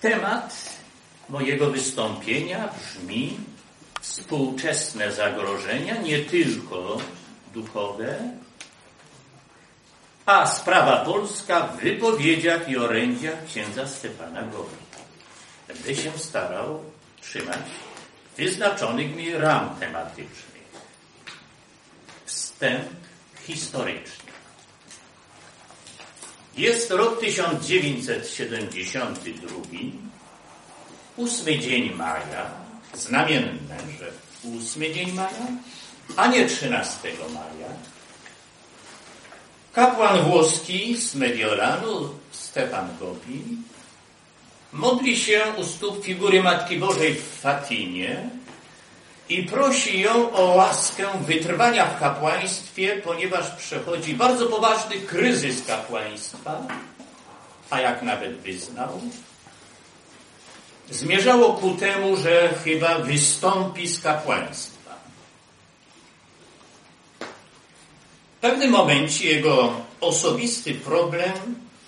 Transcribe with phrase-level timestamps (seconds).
[0.00, 0.80] Temat
[1.28, 3.36] mojego wystąpienia brzmi
[4.00, 6.98] współczesne zagrożenia, nie tylko
[7.54, 8.18] duchowe,
[10.26, 14.76] a sprawa polska w wypowiedziach i orędziach księdza Stefana Gory.
[15.68, 16.80] Będę się starał
[17.20, 17.60] trzymać
[18.36, 20.70] wyznaczonych mi ram tematycznych.
[22.24, 22.88] Wstęp
[23.46, 24.29] historyczny.
[26.60, 29.78] Jest rok 1972,
[31.16, 32.50] ósmy dzień maja,
[32.94, 34.12] znamienne, że
[34.48, 35.46] ósmy dzień maja,
[36.16, 36.98] a nie 13
[37.32, 37.68] maja.
[39.72, 43.44] Kapłan włoski z Mediolanu, Stefan Gobi,
[44.72, 48.30] modli się u stóp figury Matki Bożej w Fatinie
[49.30, 56.62] i prosi ją o łaskę wytrwania w kapłaństwie, ponieważ przechodzi bardzo poważny kryzys kapłaństwa,
[57.70, 59.00] a jak nawet wyznał,
[60.90, 64.94] zmierzało ku temu, że chyba wystąpi z kapłaństwa.
[68.36, 71.32] W pewnym momencie jego osobisty problem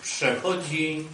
[0.03, 1.05] przechodzi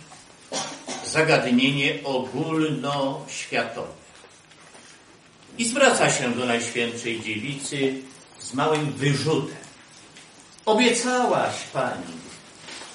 [1.04, 4.07] zagadnienie ogólnoświatowe.
[5.58, 7.94] I zwraca się do Najświętszej Dziewicy
[8.40, 9.56] z małym wyrzutem.
[10.66, 12.14] Obiecałaś Pani,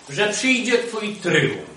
[0.09, 1.73] że przyjdzie Twój tryumf.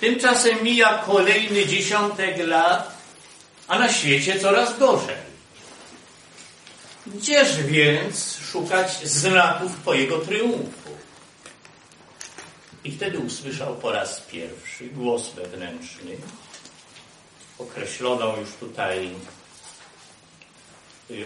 [0.00, 2.98] Tymczasem mija kolejny dziesiątek lat,
[3.68, 5.28] a na świecie coraz gorzej.
[7.06, 10.90] Gdzież więc szukać znaków Twojego triumfu?
[12.84, 16.16] I wtedy usłyszał po raz pierwszy głos wewnętrzny,
[17.58, 19.10] określoną już tutaj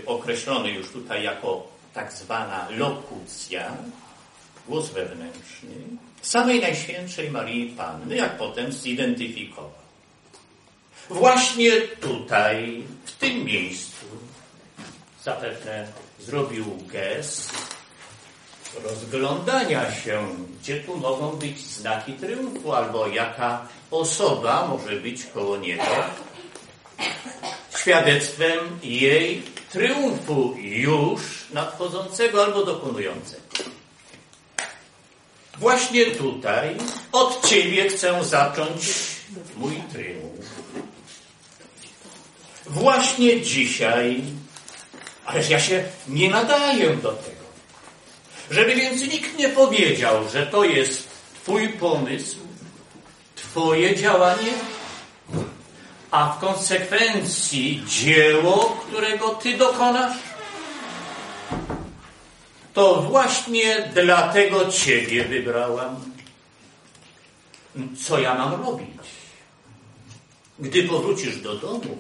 [0.06, 3.76] określony już tutaj jako tak zwana lokucja,
[4.69, 5.75] głos wewnętrzny,
[6.22, 9.82] samej Najświętszej Marii Panny, jak potem zidentyfikował.
[11.10, 14.06] Właśnie tutaj, w tym miejscu,
[15.25, 15.87] zapewne
[16.20, 17.53] zrobił gest
[18.84, 20.26] rozglądania się,
[20.60, 26.04] gdzie tu mogą być znaki triumfu, albo jaka osoba może być koło niego,
[27.78, 31.21] świadectwem jej triumfu już
[31.53, 33.43] nadchodzącego albo dokonującego.
[35.59, 36.77] Właśnie tutaj
[37.12, 38.81] od Ciebie chcę zacząć
[39.56, 40.47] mój triumf.
[42.66, 44.22] Właśnie dzisiaj,
[45.27, 47.43] ależ ja się nie nadaję do tego.
[48.50, 51.09] Żeby więc nikt nie powiedział, że to jest
[51.43, 52.37] Twój pomysł,
[53.37, 54.53] Twoje działanie,
[56.12, 60.17] a w konsekwencji dzieło, którego Ty dokonasz,
[62.75, 66.12] to właśnie dlatego Ciebie wybrałam.
[68.06, 68.89] Co ja mam robić?
[70.59, 71.99] Gdy powrócisz do domu,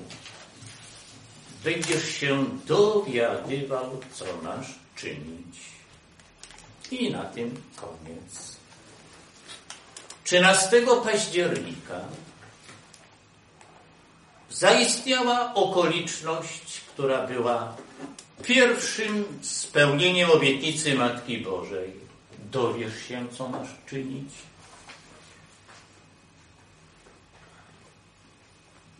[1.64, 5.56] będziesz się dowiadywał, co masz czynić.
[6.90, 8.56] I na tym koniec.
[10.24, 12.00] 13 października
[14.52, 17.76] zaistniała okoliczność, która była
[18.42, 21.92] pierwszym spełnieniem obietnicy Matki Bożej.
[22.50, 24.32] Dowiesz się, co masz czynić.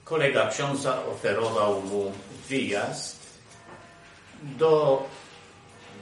[0.05, 2.13] Kolega ksiądza oferował mu
[2.49, 3.17] wyjazd
[4.43, 5.03] do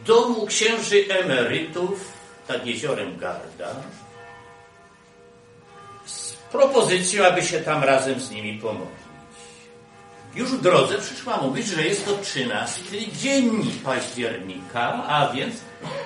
[0.07, 2.13] domu księży emerytów
[2.49, 3.75] nad jeziorem Garda
[6.07, 9.00] z propozycją, aby się tam razem z nimi pomóc.
[10.35, 12.82] Już w drodze przyszła mówić, że jest to 13
[13.12, 15.55] dzień października, a więc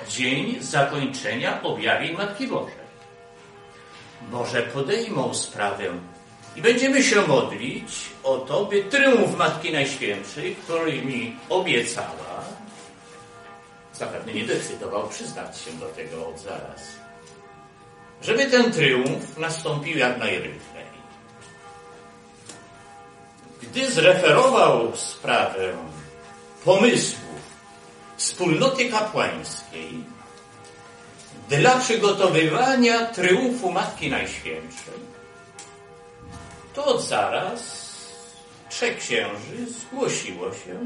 [0.09, 2.85] dzień zakończenia objawień Matki Bożej.
[4.31, 5.85] Może podejmą sprawę
[6.55, 7.91] i będziemy się modlić
[8.23, 12.43] o to, by tryumf Matki Najświętszej, który mi obiecała,
[13.93, 16.95] zapewne nie decydował przyznać się do tego od zaraz,
[18.21, 20.74] żeby ten tryumf nastąpił jak najrychlej.
[23.75, 25.73] Gdy zreferował sprawę
[26.65, 27.41] pomysłów
[28.17, 30.03] wspólnoty kapłańskiej
[31.49, 34.99] dla przygotowywania triumfu Matki Najświętszej,
[36.73, 37.91] to zaraz
[38.69, 40.79] trzech księży zgłosiło się,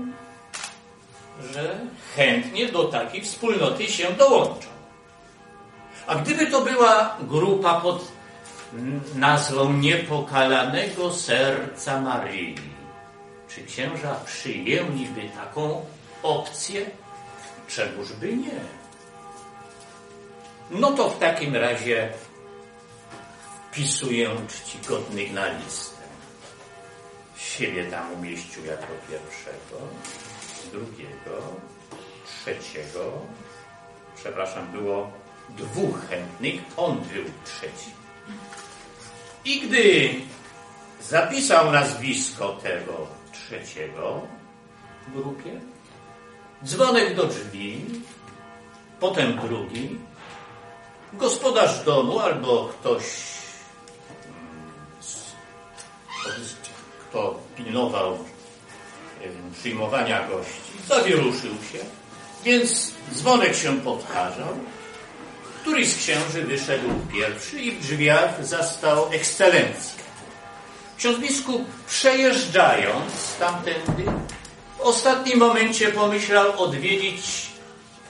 [1.54, 1.80] że
[2.16, 4.68] chętnie do takiej wspólnoty się dołączą.
[6.08, 8.08] A gdyby to była grupa pod
[9.16, 12.69] nazwą Niepokalanego Serca Maryi.
[13.50, 15.86] Czy księża przyjęliby taką
[16.24, 16.86] opcję?
[17.68, 18.60] Czemuż by nie?
[20.72, 22.14] No to w takim razie
[23.72, 26.04] wpisuję czcigodnych na listę.
[27.38, 29.78] Siebie tam umieścił jako pierwszego,
[30.72, 31.42] drugiego,
[32.26, 33.12] trzeciego.
[34.16, 35.12] Przepraszam, było
[35.50, 37.92] dwóch chętnych, on był trzeci.
[39.46, 40.14] I gdy
[41.02, 43.19] zapisał nazwisko tego
[43.50, 44.22] trzeciego.
[45.08, 45.62] W grupie,
[46.66, 47.86] dzwonek do drzwi,
[49.00, 50.00] potem drugi,
[51.14, 53.04] gospodarz domu albo ktoś,
[56.26, 56.46] mm,
[57.10, 58.18] kto pilnował
[59.60, 61.80] przyjmowania gości, zawieruszył się,
[62.44, 64.58] więc dzwonek się podkarzał.
[65.62, 70.09] Któryś z księży wyszedł pierwszy i w drzwiach zastał ekscelencję.
[71.00, 74.04] Ksiądz biskup przejeżdżając tamtędy,
[74.78, 77.22] w ostatnim momencie pomyślał odwiedzić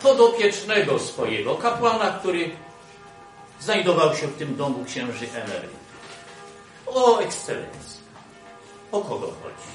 [0.02, 2.52] podopiecznego swojego kapłana, który
[3.60, 5.80] znajdował się w tym domu księży emerytów.
[6.86, 8.02] O ekscelencja,
[8.92, 9.70] o kogo chodzi?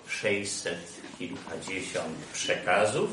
[0.09, 0.79] 600
[1.19, 3.11] kilkadziesiąt przekazów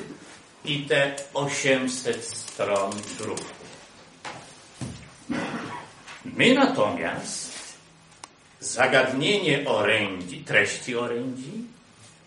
[0.65, 3.43] i te 800 stron druku.
[6.25, 7.51] My natomiast
[8.59, 11.51] zagadnienie orędzi, treści orędzi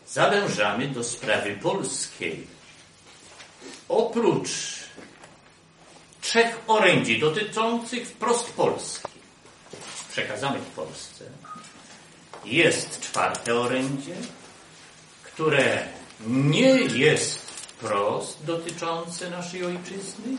[0.07, 2.47] zawężamy do sprawy polskiej.
[3.89, 4.51] Oprócz
[6.21, 9.09] trzech orędzi dotyczących wprost Polski,
[10.11, 11.25] przekazanych Polsce,
[12.45, 14.15] jest czwarte orędzie,
[15.23, 15.89] które
[16.27, 20.37] nie jest wprost dotyczące naszej ojczyzny,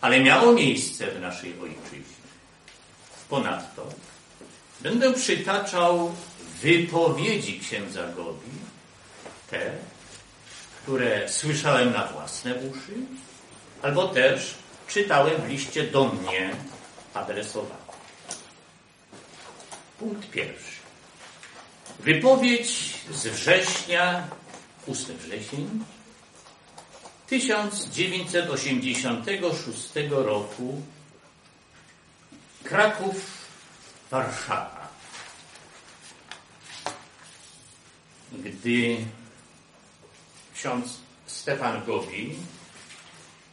[0.00, 2.21] ale miało miejsce w naszej ojczyźnie.
[3.32, 3.88] Ponadto
[4.80, 6.14] będę przytaczał
[6.62, 8.50] wypowiedzi księdza Gobi,
[9.50, 9.72] te,
[10.82, 12.94] które słyszałem na własne uszy,
[13.82, 14.54] albo też
[14.88, 16.50] czytałem w liście do mnie
[17.14, 17.76] adresowanym.
[19.98, 20.76] Punkt pierwszy.
[22.00, 24.28] Wypowiedź z września,
[24.88, 25.84] 8 wrzesień
[27.26, 30.82] 1986 roku
[32.64, 33.14] Kraków,
[34.10, 34.88] Warszawa.
[38.32, 38.96] Gdy
[40.54, 40.88] ksiądz
[41.26, 42.36] Stefan Gobi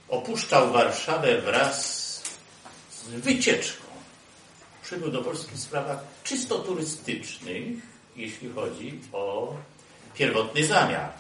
[0.08, 2.00] opuszczał Warszawę wraz
[2.92, 3.84] z wycieczką.
[4.84, 7.78] Przybył do Polski w sprawach czysto turystycznych,
[8.16, 9.56] jeśli chodzi o
[10.14, 11.12] pierwotny zamiar.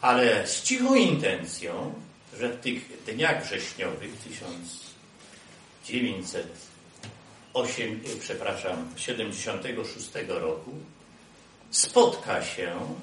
[0.00, 1.94] Ale z cichą intencją,
[2.38, 4.10] że w tych dniach wrześniowych
[7.54, 10.72] 1908, przepraszam, 76 roku
[11.70, 12.94] spotka się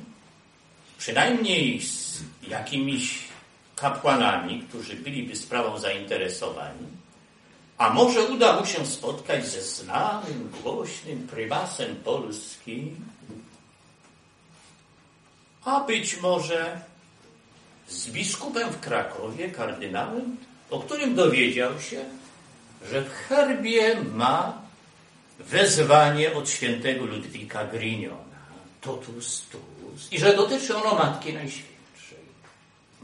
[0.98, 3.20] przynajmniej z jakimiś
[3.76, 6.88] kapłanami, którzy byliby sprawą zainteresowani,
[7.78, 12.92] a może uda mu się spotkać ze znanym, głośnym prymasem Polski,
[15.66, 16.82] a być może
[17.88, 20.38] z biskupem w Krakowie, kardynałem,
[20.70, 22.06] o którym dowiedział się,
[22.90, 24.62] że w herbie ma
[25.40, 28.16] wezwanie od świętego Ludwika Grignona,
[28.82, 32.26] totus tuus, i że dotyczy ono Matki Najświętszej.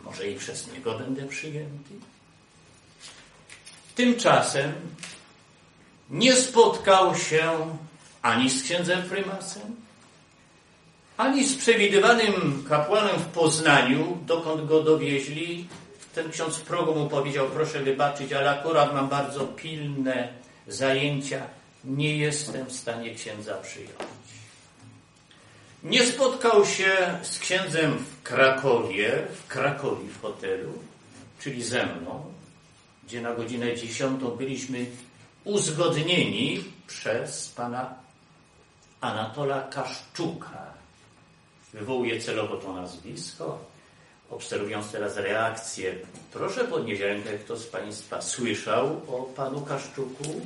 [0.03, 1.93] Może i przez niego będę przyjęty?
[3.95, 4.73] Tymczasem
[6.09, 7.77] nie spotkał się
[8.21, 9.75] ani z księdzem prymasem,
[11.17, 15.67] ani z przewidywanym kapłanem w Poznaniu, dokąd go dowieźli.
[16.17, 20.33] Ten ksiądz progu mu powiedział, proszę wybaczyć, ale akurat mam bardzo pilne
[20.67, 21.41] zajęcia,
[21.85, 23.93] nie jestem w stanie księdza przyjąć.
[25.83, 30.73] Nie spotkał się z księdzem w Krakowie, w Krakowie w hotelu,
[31.39, 32.33] czyli ze mną,
[33.07, 34.85] gdzie na godzinę dziesiątą byliśmy
[35.43, 37.93] uzgodnieni przez pana
[39.01, 40.73] Anatola Kaszczuka.
[41.73, 43.76] Wywołuję celowo to nazwisko,
[44.29, 45.95] obserwując teraz reakcję.
[46.33, 50.41] Proszę podnieść rękę, kto z Państwa słyszał o panu Kaszczuku.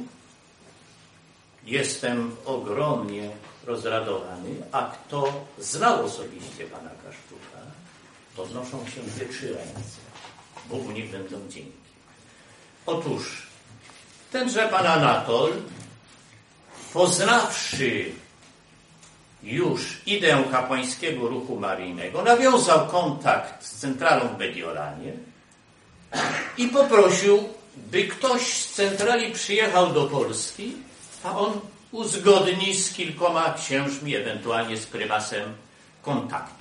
[1.66, 3.30] Jestem ogromnie
[3.66, 7.58] rozradowany, a kto znał osobiście pana Kaszczuka,
[8.36, 10.02] podnoszą się dwie trzy ręce.
[10.70, 11.72] Bogu niech będą dzięki.
[12.86, 13.48] Otóż
[14.32, 15.52] tenże pan Anatol,
[16.94, 18.12] poznawszy
[19.44, 25.14] już ideę kapłańskiego ruchu maryjnego, nawiązał kontakt z centralą w Mediolanie
[26.58, 30.74] i poprosił, by ktoś z centrali przyjechał do Polski,
[31.24, 31.60] a on
[31.92, 35.54] uzgodni z kilkoma księżmi, ewentualnie z prymasem,
[36.02, 36.54] kontakt.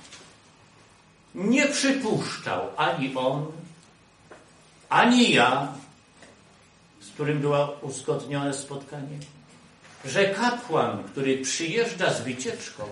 [1.35, 3.45] Nie przypuszczał ani on,
[4.89, 5.67] ani ja,
[7.01, 9.17] z którym było uzgodnione spotkanie,
[10.05, 12.83] że kapłan, który przyjeżdża z wycieczką,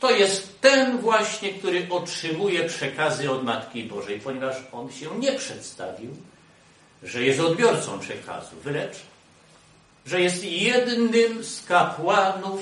[0.00, 6.10] to jest ten właśnie, który otrzymuje przekazy od Matki Bożej, ponieważ on się nie przedstawił,
[7.02, 8.96] że jest odbiorcą przekazu, wylecz,
[10.06, 12.60] że jest jednym z kapłanów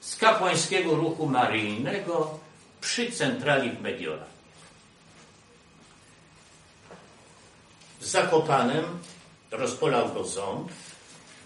[0.00, 2.38] z kapłańskiego ruchu maryjnego
[2.80, 4.32] przy centrali w Mediolanie.
[8.00, 8.84] W Zakopanem
[9.50, 10.68] rozpolał go ząb,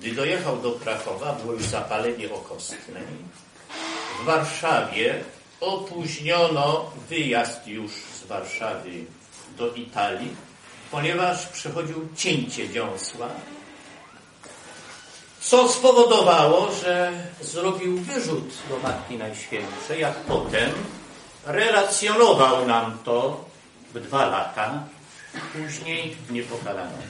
[0.00, 3.00] gdy dojechał do Krakowa, było już zapalenie okostne.
[4.22, 5.24] W Warszawie
[5.60, 8.90] opóźniono wyjazd już z Warszawy
[9.58, 10.36] do Italii,
[10.90, 13.28] ponieważ przechodził cięcie dziąsła,
[15.40, 20.70] co spowodowało, że zrobił wyrzut do Matki Najświętszej, jak potem
[21.44, 23.44] relacjonował nam to
[23.94, 24.82] w dwa lata,
[25.52, 27.02] później w niepokalanym.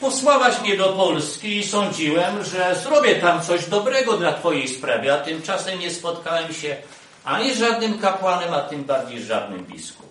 [0.00, 5.18] Posłałaś mnie do Polski i sądziłem, że zrobię tam coś dobrego dla Twojej sprawy, a
[5.18, 6.76] tymczasem nie spotkałem się
[7.24, 10.06] ani z żadnym kapłanem, a tym bardziej z żadnym biskupem.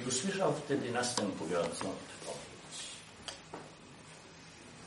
[0.00, 2.78] I usłyszał wtedy następującą odpowiedź.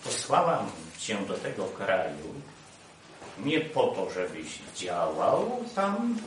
[0.03, 2.34] Posłałam Cię do tego kraju
[3.43, 6.17] nie po to, żebyś działał tam,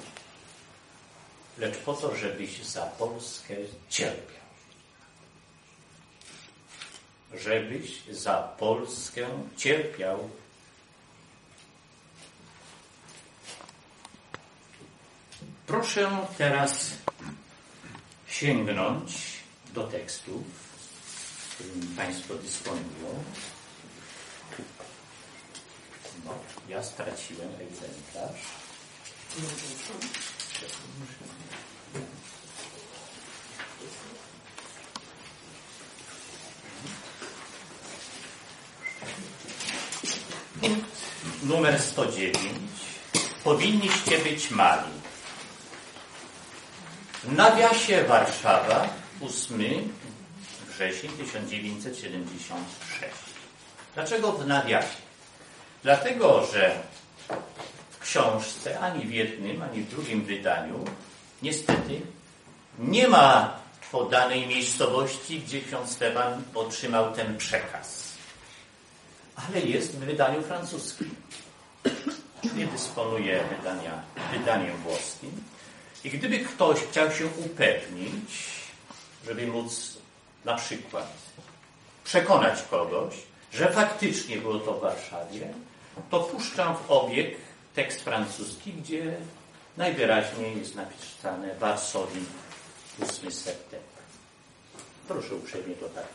[1.59, 3.55] lecz po to, żebyś za Polskę
[3.89, 4.42] cierpiał
[7.35, 10.31] żebyś za Polskę cierpiał.
[15.67, 16.91] Proszę teraz
[18.27, 19.13] sięgnąć
[19.75, 20.43] do tekstów,
[21.55, 23.25] którymi Państwo dysponują.
[26.25, 26.35] No,
[26.69, 28.41] ja straciłem egzemplarz.
[41.43, 42.39] Numer 109
[43.45, 44.93] powinniście być mali.
[47.25, 48.89] W nawiasie Warszawa
[49.21, 49.93] 8
[50.69, 53.13] wrzesień 1976.
[53.95, 54.97] Dlaczego w nawiasie?
[55.83, 56.83] Dlatego, że
[57.91, 60.85] w książce ani w jednym, ani w drugim wydaniu
[61.43, 62.01] niestety
[62.79, 68.02] nie ma podanej miejscowości, gdzie ksiądz Stefan otrzymał ten przekaz.
[69.37, 71.17] Ale jest w wydaniu francuskim
[72.57, 75.43] nie dysponuje wydania, wydaniem włoskim.
[76.05, 78.45] I gdyby ktoś chciał się upewnić,
[79.27, 79.99] żeby móc
[80.45, 81.13] na przykład
[82.05, 83.15] przekonać kogoś,
[83.53, 85.55] że faktycznie było to w Warszawie,
[86.11, 87.37] to puszczam w obieg
[87.75, 89.17] tekst francuski, gdzie
[89.77, 92.21] najwyraźniej jest napisane Varsovie
[93.03, 94.03] 8 septembra.
[95.09, 96.07] Proszę uprzejmie to tak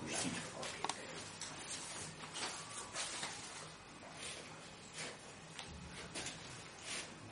[0.00, 0.54] puścić w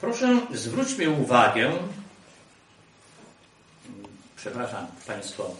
[0.02, 1.72] Proszę, zwróćmy uwagę,
[4.36, 5.50] przepraszam, Państwo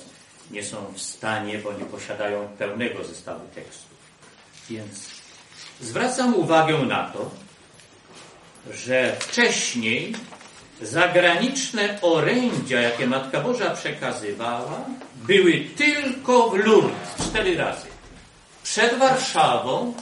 [0.51, 3.91] nie są w stanie, bo nie posiadają pełnego zestawu tekstów.
[4.71, 5.07] Więc
[5.81, 7.31] zwracam uwagę na to,
[8.71, 10.15] że wcześniej
[10.81, 14.85] zagraniczne orędzia, jakie Matka Boża przekazywała,
[15.15, 17.87] były tylko w Lourdes cztery razy.
[18.63, 19.95] Przed Warszawą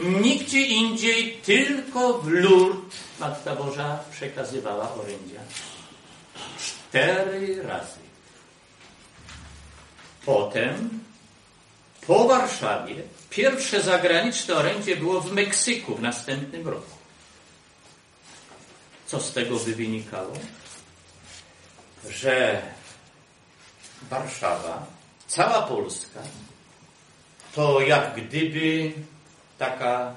[0.00, 5.40] Nigdzie indziej, tylko w Lourdes Matka Boża przekazywała orędzia.
[6.58, 8.00] Cztery razy.
[10.26, 11.00] Potem,
[12.06, 12.94] po Warszawie,
[13.30, 16.96] pierwsze zagraniczne orędzie było w Meksyku w następnym roku.
[19.06, 20.32] Co z tego by wynikało?
[22.10, 22.62] Że
[24.10, 24.86] Warszawa,
[25.26, 26.20] cała Polska
[27.54, 28.92] to jak gdyby
[29.62, 30.14] taka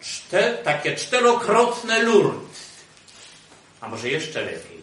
[0.00, 2.58] czte, takie czterokrotne Lourdes,
[3.80, 4.82] a może jeszcze lepiej.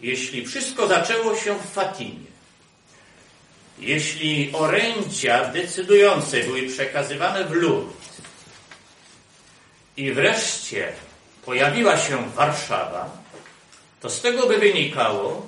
[0.00, 2.30] Jeśli wszystko zaczęło się w Fatimie,
[3.78, 8.22] jeśli orędzia decydujące były przekazywane w Lourdes
[9.96, 10.92] i wreszcie
[11.44, 13.10] pojawiła się Warszawa,
[14.00, 15.46] to z tego by wynikało,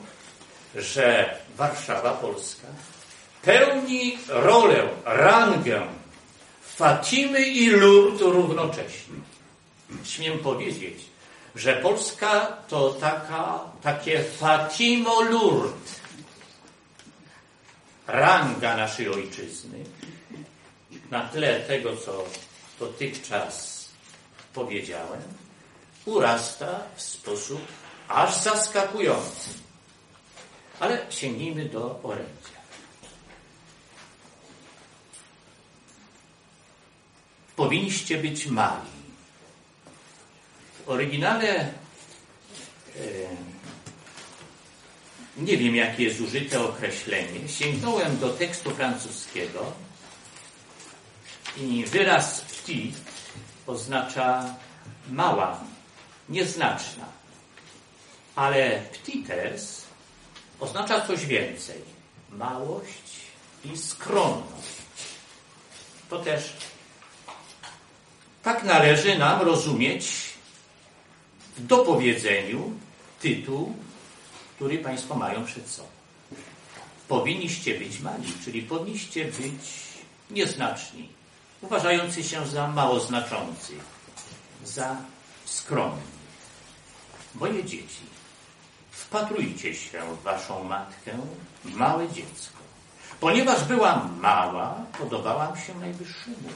[0.75, 2.67] że Warszawa Polska
[3.43, 5.98] pełni rolę, rangę
[6.79, 9.15] Fatimy i Lourdes równocześnie.
[10.05, 10.99] Śmiem powiedzieć,
[11.55, 16.01] że Polska to taka, takie Fatimo Lourdes.
[18.07, 19.85] Ranga naszej ojczyzny
[21.11, 22.25] na tle tego, co
[22.81, 23.89] dotychczas
[24.55, 25.23] powiedziałem,
[26.05, 27.61] urasta w sposób
[28.09, 29.51] aż zaskakujący.
[30.81, 32.38] Ale sięgnijmy do orędzia.
[37.59, 38.91] Powinniście być mali.
[40.85, 41.71] W oryginale e,
[45.37, 47.49] nie wiem, jakie jest użyte określenie.
[47.49, 49.73] Sięgnąłem do tekstu francuskiego
[51.57, 52.97] i wyraz petit
[53.67, 54.55] oznacza
[55.11, 55.61] mała,
[56.29, 57.05] nieznaczna.
[58.37, 59.85] Ale petites
[60.61, 61.81] oznacza coś więcej.
[62.31, 63.21] Małość
[63.65, 64.79] i skromność.
[66.11, 66.53] To też
[68.43, 70.33] tak należy nam rozumieć
[71.57, 72.73] w dopowiedzeniu
[73.21, 73.77] tytuł,
[74.57, 75.89] który Państwo mają przed sobą.
[77.09, 79.61] Powinniście być mali, czyli powinniście być
[80.31, 81.09] nieznaczni,
[81.61, 83.73] uważający się za mało znaczący,
[84.65, 84.97] za
[85.45, 86.03] skromny.
[87.35, 88.03] Moje dzieci,
[88.91, 91.13] wpatrujcie się w waszą matkę,
[91.65, 92.59] małe dziecko.
[93.21, 96.49] Ponieważ byłam mała, podobałam się najwyższemu.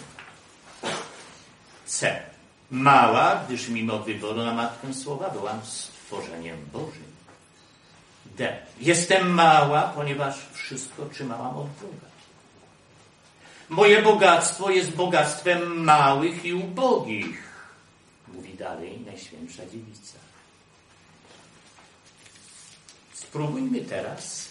[1.93, 2.23] C.
[2.71, 7.13] Mała, gdyż mimo wyboru na matkę słowa byłam stworzeniem Bożym.
[8.27, 8.59] D.
[8.81, 12.13] Jestem mała, ponieważ wszystko trzymałam od Boga.
[13.69, 17.43] Moje bogactwo jest bogactwem małych i ubogich,
[18.29, 20.19] mówi dalej Najświętsza Dziewica.
[23.15, 24.49] Spróbujmy teraz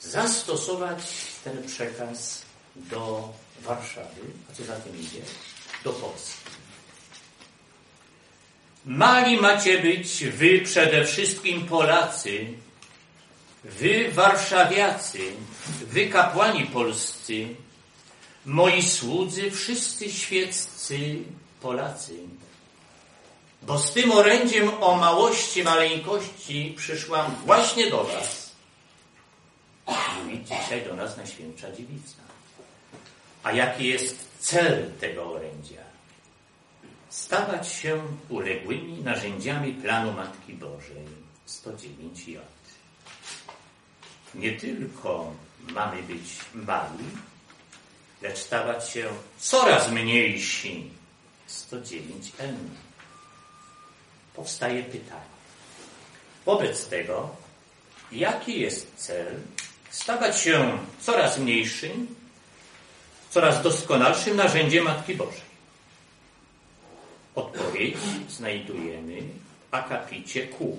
[0.00, 1.02] zastosować
[1.44, 2.42] ten przekaz
[2.76, 4.20] do Warszawy,
[4.50, 5.22] a co za tym idzie,
[5.84, 6.42] do Polski.
[8.84, 12.46] Mali macie być wy przede wszystkim Polacy,
[13.64, 15.32] wy warszawiacy,
[15.86, 17.48] wy kapłani polscy,
[18.46, 21.18] moi słudzy, wszyscy świeccy
[21.60, 22.18] Polacy.
[23.62, 28.52] Bo z tym orędziem o małości, maleńkości przyszłam właśnie do was.
[30.24, 32.22] Mówi dzisiaj do nas Najświętsza Dziewica.
[33.42, 35.82] A jaki jest cel tego orędzia?
[37.10, 41.06] Stawać się uległymi narzędziami planu Matki Bożej.
[41.46, 42.44] 109 lat.
[44.34, 45.34] Nie tylko
[45.72, 47.04] mamy być mali,
[48.22, 50.90] lecz stawać się coraz mniejsi.
[51.46, 52.70] 109 N.
[54.34, 55.32] Powstaje pytanie.
[56.46, 57.36] Wobec tego,
[58.12, 59.40] jaki jest cel
[59.92, 62.14] stawać się coraz mniejszym,
[63.32, 65.52] coraz doskonalszym narzędziem Matki Bożej?
[67.34, 67.96] Odpowiedź
[68.28, 69.22] znajdujemy
[69.70, 70.76] w akapicie Q.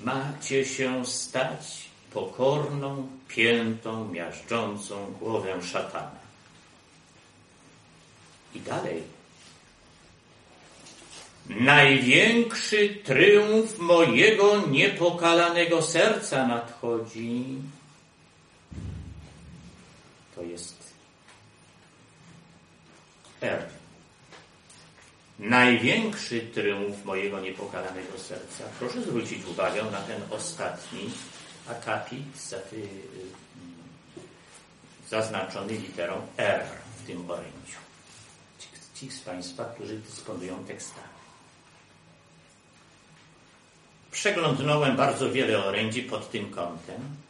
[0.00, 6.24] Macie się stać pokorną, piętą, miażdżącą głowę szatana.
[8.54, 9.02] I dalej.
[11.48, 17.44] Największy tryumf mojego niepokalanego serca nadchodzi.
[20.34, 20.94] To jest
[23.40, 23.66] R.
[25.38, 28.64] Największy tryumf mojego niepokalanego serca.
[28.78, 31.10] Proszę zwrócić uwagę na ten ostatni
[31.68, 32.22] akapit
[35.10, 36.66] zaznaczony literą R
[36.96, 37.78] w tym orędziu.
[38.94, 41.14] Ci z Państwa, którzy dysponują tekstami.
[44.10, 47.23] Przeglądnąłem bardzo wiele orędzi pod tym kątem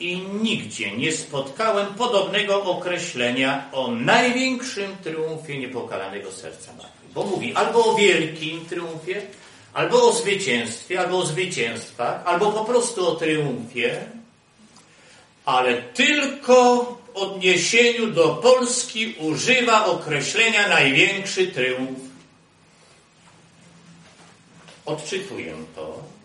[0.00, 7.06] i nigdzie nie spotkałem podobnego określenia o największym triumfie niepokalanego serca matki.
[7.14, 9.22] Bo mówi albo o wielkim triumfie,
[9.74, 14.04] albo o zwycięstwie, albo o zwycięstwach, albo po prostu o triumfie,
[15.44, 21.98] ale tylko w odniesieniu do Polski używa określenia największy triumf.
[24.86, 26.17] Odczytuję to.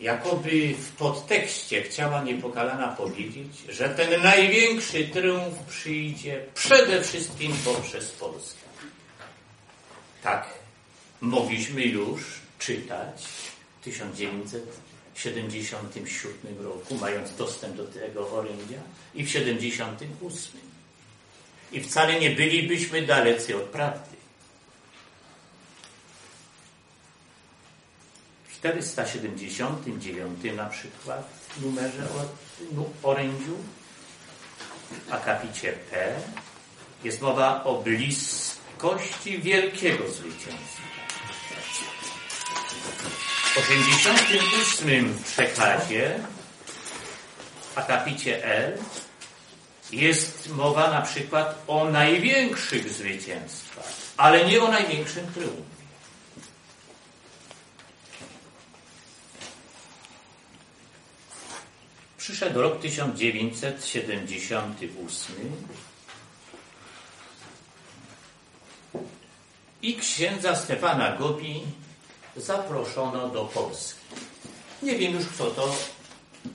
[0.00, 8.66] Jakoby w podtekście chciała niepokalana powiedzieć, że ten największy triumf przyjdzie przede wszystkim poprzez Polskę.
[10.22, 10.48] Tak
[11.20, 12.22] mogliśmy już
[12.58, 13.24] czytać
[13.80, 18.80] w 1977 roku, mając dostęp do tego orędzia
[19.14, 20.60] i w 1978.
[21.72, 24.15] I wcale nie bylibyśmy dalecy od prawdy.
[28.58, 31.28] 479 na przykład
[31.62, 32.02] numerze
[33.02, 33.56] orędziu,
[35.10, 36.14] akapicie P
[37.04, 40.82] jest mowa o bliskości wielkiego zwycięstwa.
[43.54, 46.20] W 88 w przekazie,
[47.74, 48.78] akapicie L,
[49.92, 55.75] jest mowa na przykład o największych zwycięstwach, ale nie o największym triumfie.
[62.26, 65.34] Przyszedł rok 1978
[69.82, 71.62] i księdza Stefana Gobi
[72.36, 74.00] zaproszono do Polski.
[74.82, 75.76] Nie wiem już, kto to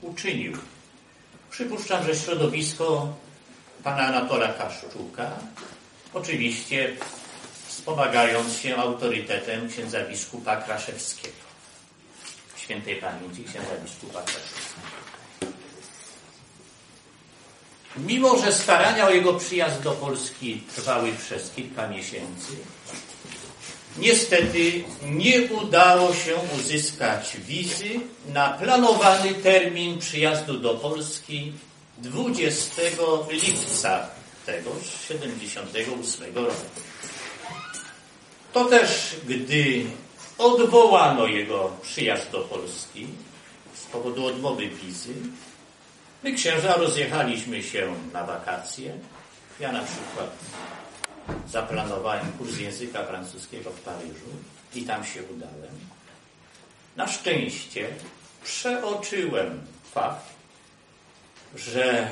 [0.02, 0.52] uczynił.
[1.50, 3.14] Przypuszczam, że środowisko
[3.84, 5.30] pana Anatola Kaszczuka,
[6.14, 6.96] oczywiście
[7.66, 11.36] wspomagając się autorytetem księdza biskupa Kraszewskiego.
[12.56, 14.71] Świętej pamięci księdza biskupa Kraszewskiego.
[17.96, 22.52] Mimo, że starania o jego przyjazd do Polski trwały przez kilka miesięcy,
[23.98, 31.52] niestety nie udało się uzyskać wizy na planowany termin przyjazdu do Polski
[31.98, 32.82] 20
[33.30, 34.06] lipca
[34.46, 36.66] tegoż 78 roku.
[38.52, 39.84] To też, gdy
[40.38, 43.06] odwołano jego przyjazd do Polski
[43.74, 45.14] z powodu odmowy wizy,
[46.22, 48.94] My księża rozjechaliśmy się na wakacje.
[49.60, 50.30] Ja na przykład
[51.48, 54.30] zaplanowałem kurs języka francuskiego w Paryżu
[54.74, 55.74] i tam się udałem.
[56.96, 57.88] Na szczęście
[58.44, 59.60] przeoczyłem
[59.92, 60.26] fakt,
[61.56, 62.08] że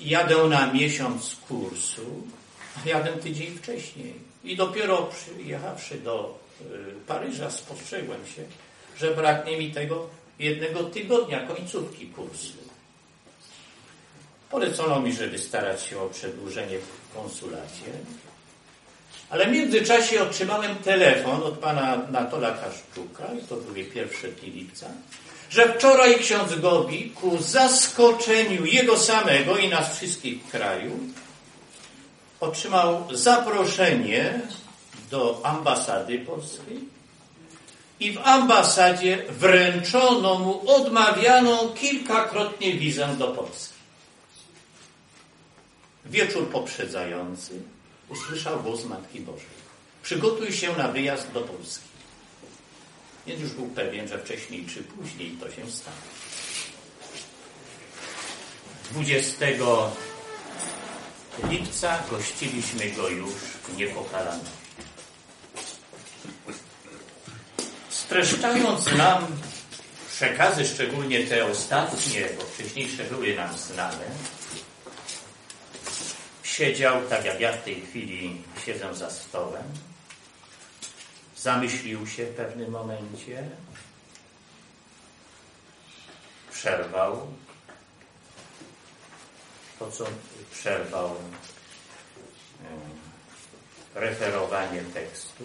[0.00, 2.26] jadę na miesiąc kursu,
[2.76, 4.14] a jadę tydzień wcześniej.
[4.44, 6.64] I dopiero przyjechawszy do y,
[7.06, 8.42] Paryża spostrzegłem się,
[8.98, 12.71] że braknie mi tego jednego tygodnia końcówki kursu.
[14.52, 17.90] Polecono mi, żeby starać się o przedłużenie w konsulacie.
[19.30, 24.86] Ale w międzyczasie otrzymałem telefon od pana Natola Kaszczuka, i to były pierwsze dni lipca,
[25.50, 30.98] że wczoraj ksiądz Gobi ku zaskoczeniu jego samego i nas wszystkich w kraju
[32.40, 34.40] otrzymał zaproszenie
[35.10, 36.80] do ambasady polskiej
[38.00, 43.71] i w ambasadzie wręczono mu odmawianą kilkakrotnie wizę do Polski.
[46.12, 47.52] Wieczór poprzedzający
[48.08, 49.62] usłyszał głos Matki Bożej.
[50.02, 51.88] Przygotuj się na wyjazd do Polski.
[53.26, 55.96] Więc już był pewien, że wcześniej czy później to się stanie.
[58.90, 59.46] 20
[61.50, 63.34] lipca gościliśmy go już
[63.76, 64.50] niepokalanego.
[67.88, 69.26] Streszczając nam
[70.10, 74.04] przekazy, szczególnie te ostatnie, bo wcześniejsze były nam znane,
[76.52, 79.64] siedział, tak jak ja w tej chwili siedzę za stołem,
[81.36, 83.48] zamyślił się w pewnym momencie,
[86.52, 87.26] przerwał.
[89.78, 90.04] To, co
[90.52, 91.16] przerwał
[93.94, 95.44] referowanie tekstu,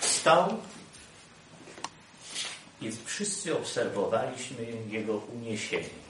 [0.00, 0.62] stał
[2.80, 6.00] i wszyscy obserwowaliśmy jego uniesienie.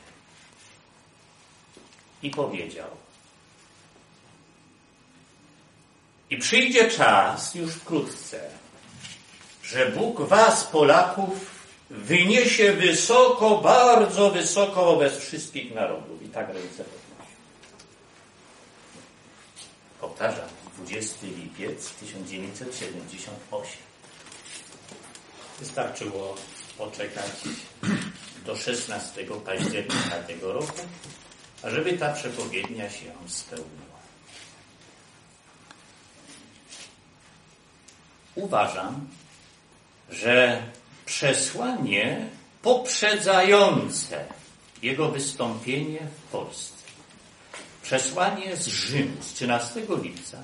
[2.23, 2.91] I powiedział,
[6.31, 8.41] I przyjdzie czas już wkrótce,
[9.63, 16.23] że Bóg was, Polaków, wyniesie wysoko, bardzo wysoko wobec wszystkich narodów.
[16.23, 17.37] I tak ręce podnosił.
[20.01, 23.71] Powtarzam, 20 lipiec 1978.
[25.61, 26.37] Wystarczyło
[26.79, 27.31] poczekać
[28.47, 30.81] do 16 października tego roku,
[31.63, 33.90] ażeby ta przepowiednia się spełniła.
[38.41, 39.09] Uważam,
[40.11, 40.63] że
[41.07, 42.27] przesłanie
[42.63, 44.25] poprzedzające
[44.83, 46.75] jego wystąpienie w Polsce,
[47.83, 50.39] przesłanie z Rzymu z 13 lipca,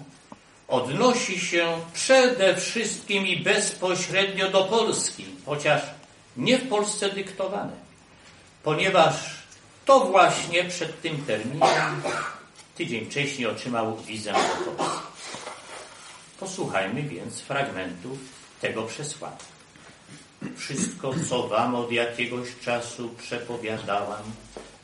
[0.69, 5.83] odnosi się przede wszystkim i bezpośrednio do Polski, chociaż
[6.37, 7.73] nie w Polsce dyktowane,
[8.63, 9.15] ponieważ
[9.85, 12.03] to właśnie przed tym terminem
[12.77, 15.06] tydzień wcześniej otrzymał wizę do Polski.
[16.41, 18.19] Posłuchajmy więc fragmentów
[18.61, 19.37] tego przesłania.
[20.57, 24.23] Wszystko, co wam od jakiegoś czasu przepowiadałam,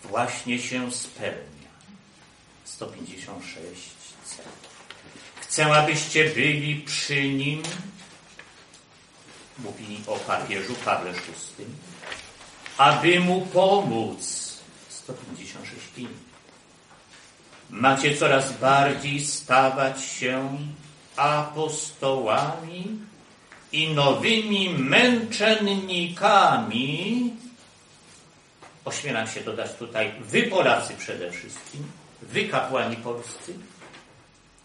[0.02, 1.72] właśnie się spełnia.
[2.66, 4.40] 156c.
[5.40, 7.62] Chcę, abyście byli przy nim,
[9.58, 11.64] mówi o papieżu Pawle VI,
[12.78, 14.52] aby mu pomóc.
[14.88, 16.08] 156
[17.70, 20.58] Macie coraz bardziej stawać się
[21.16, 22.98] apostołami
[23.72, 27.30] i nowymi męczennikami.
[28.84, 31.84] Ośmielam się dodać tutaj, wy Polacy przede wszystkim,
[32.22, 33.54] wy kapłani polscy,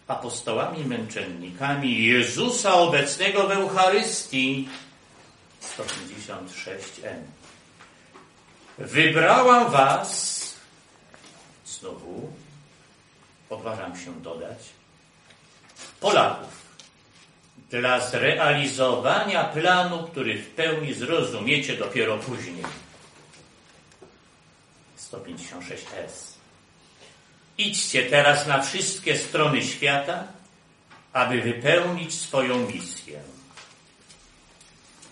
[0.08, 4.70] apostołami męczennikami Jezusa obecnego w Eucharystii.
[5.62, 7.22] 156n.
[8.78, 10.38] Wybrałam was,
[11.66, 12.32] znowu
[13.50, 14.58] odważam się dodać,
[16.00, 16.58] Polaków,
[17.70, 22.64] dla zrealizowania planu, który w pełni zrozumiecie dopiero później.
[25.12, 26.38] 156s.
[27.58, 30.24] Idźcie teraz na wszystkie strony świata,
[31.14, 33.20] aby wypełnić swoją misję.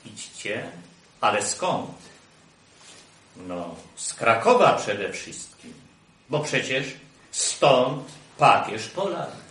[0.06, 0.72] Idźcie,
[1.22, 1.92] ale skąd?
[3.36, 5.74] No, z Krakowa przede wszystkim,
[6.30, 6.86] bo przecież
[7.32, 9.45] stąd papież Polak.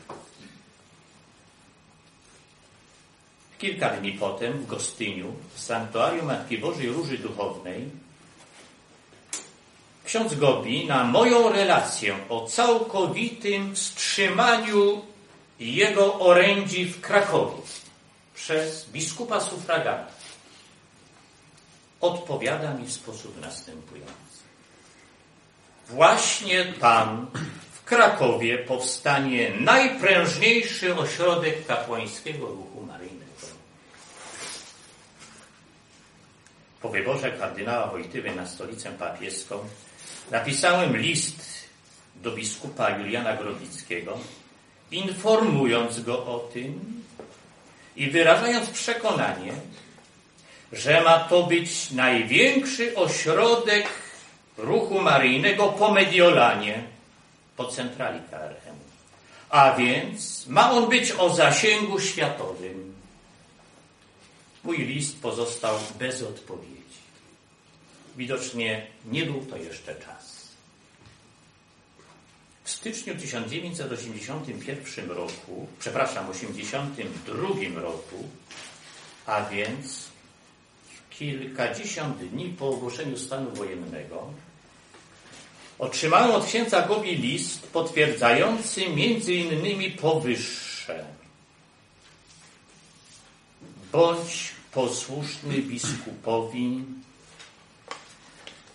[3.58, 7.90] Kilka dni potem w Gostyniu, w sanktuarium Matki Bożej Róży Duchownej,
[10.04, 15.02] ksiądz Gobi na moją relację o całkowitym wstrzymaniu
[15.60, 17.62] jego orędzi w Krakowie
[18.34, 20.06] przez biskupa sufragana
[22.00, 24.14] odpowiada mi w sposób następujący.
[25.88, 27.26] Właśnie tam
[27.72, 33.24] w Krakowie powstanie najprężniejszy ośrodek kapłańskiego ruchu maryjnego.
[36.84, 39.58] Po wyborze kardynała Wojtywy na stolicę papieską
[40.30, 41.44] napisałem list
[42.16, 44.18] do biskupa Juliana Grodickiego,
[44.90, 47.02] informując go o tym
[47.96, 49.52] i wyrażając przekonanie,
[50.72, 53.88] że ma to być największy ośrodek
[54.56, 56.82] ruchu maryjnego po Mediolanie,
[57.56, 58.76] po centrali KRM.
[59.50, 62.94] A więc ma on być o zasięgu światowym.
[64.64, 66.73] Mój list pozostał bez odpowiedzi.
[68.16, 70.44] Widocznie nie był to jeszcze czas.
[72.64, 78.28] W styczniu 1981 roku, przepraszam, 1982 roku,
[79.26, 80.04] a więc
[81.10, 84.30] kilkadziesiąt dni po ogłoszeniu stanu wojennego,
[85.78, 91.04] otrzymałem od księdza Gobi list potwierdzający między innymi powyższe.
[93.92, 96.84] Bądź posłuszny biskupowi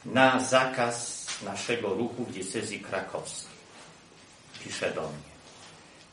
[0.05, 3.59] na zakaz naszego ruchu w diecezji krakowskiej.
[4.63, 5.29] Pisze do mnie.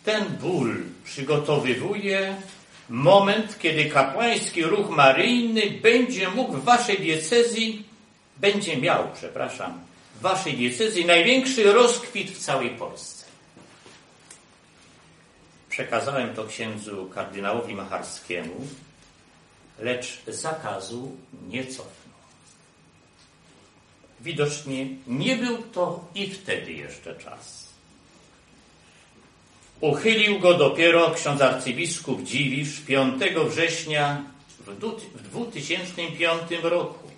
[0.05, 2.37] Ten ból przygotowywuje
[2.89, 7.87] moment, kiedy kapłański ruch maryjny będzie mógł w waszej diecezji,
[8.37, 9.81] będzie miał, przepraszam,
[10.19, 13.27] w waszej diecezji największy rozkwit w całej Polsce.
[15.69, 18.67] Przekazałem to księdzu kardynałowi Macharskiemu,
[19.79, 21.17] lecz zakazu
[21.49, 22.06] nie cofnął.
[24.21, 27.67] Widocznie nie był to i wtedy jeszcze czas.
[29.81, 34.23] Uchylił go dopiero ksiądz arcybiskup Dziwisz 5 września
[34.67, 37.09] w 2005 roku.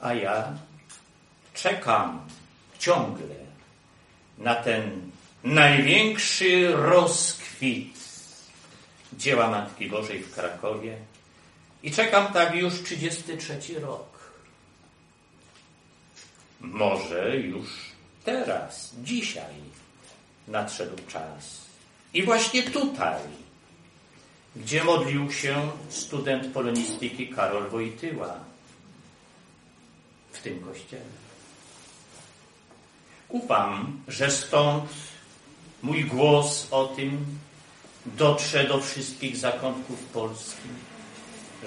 [0.00, 0.52] A ja
[1.54, 2.20] czekam
[2.78, 3.34] ciągle
[4.38, 5.10] na ten
[5.44, 7.94] największy rozkwit
[9.12, 10.96] dzieła Matki Bożej w Krakowie
[11.82, 14.13] i czekam tak już 33 rok.
[16.60, 17.68] Może już
[18.24, 19.54] teraz, dzisiaj
[20.48, 21.64] nadszedł czas.
[22.14, 23.20] I właśnie tutaj,
[24.56, 28.34] gdzie modlił się student polonistyki Karol Wojtyła,
[30.32, 31.02] w tym kościele.
[33.28, 34.90] Ufam, że stąd
[35.82, 37.26] mój głos o tym
[38.06, 40.68] dotrze do wszystkich zakątków Polski,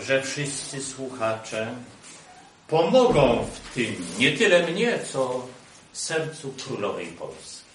[0.02, 1.76] że wszyscy słuchacze
[2.67, 5.47] pomogą w tym nie tyle mnie, co
[5.93, 7.67] sercu królowej Polski.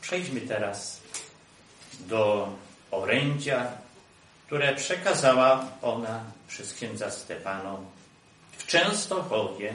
[0.00, 1.00] Przejdźmy teraz
[2.00, 2.48] do
[2.90, 3.72] orędzia,
[4.46, 7.80] które przekazała ona przez księdza Stefano
[8.58, 9.74] w Częstochowie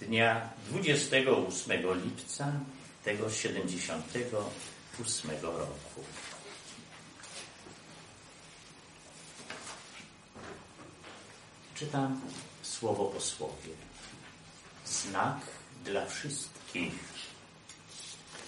[0.00, 2.52] dnia 28 lipca
[3.04, 6.04] tego 78 roku.
[11.78, 12.20] Czytam
[12.62, 13.72] słowo po słowie.
[14.84, 15.36] Znak
[15.84, 16.92] dla wszystkich.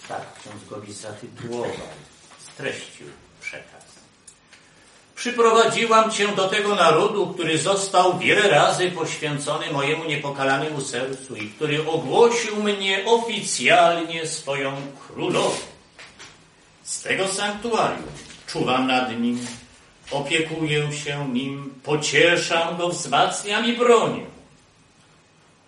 [0.07, 1.87] Tak ksiądz Golis zatytułował,
[2.39, 3.07] streścił
[3.41, 3.83] przekaz.
[5.15, 11.89] Przyprowadziłam Cię do tego narodu, który został wiele razy poświęcony mojemu niepokalanemu sercu i który
[11.89, 14.75] ogłosił mnie oficjalnie swoją
[15.07, 15.57] królową.
[16.83, 18.09] Z tego sanktuarium
[18.47, 19.47] czuwam nad nim,
[20.11, 24.25] opiekuję się nim, pocieszam go, wzmacniam i bronię.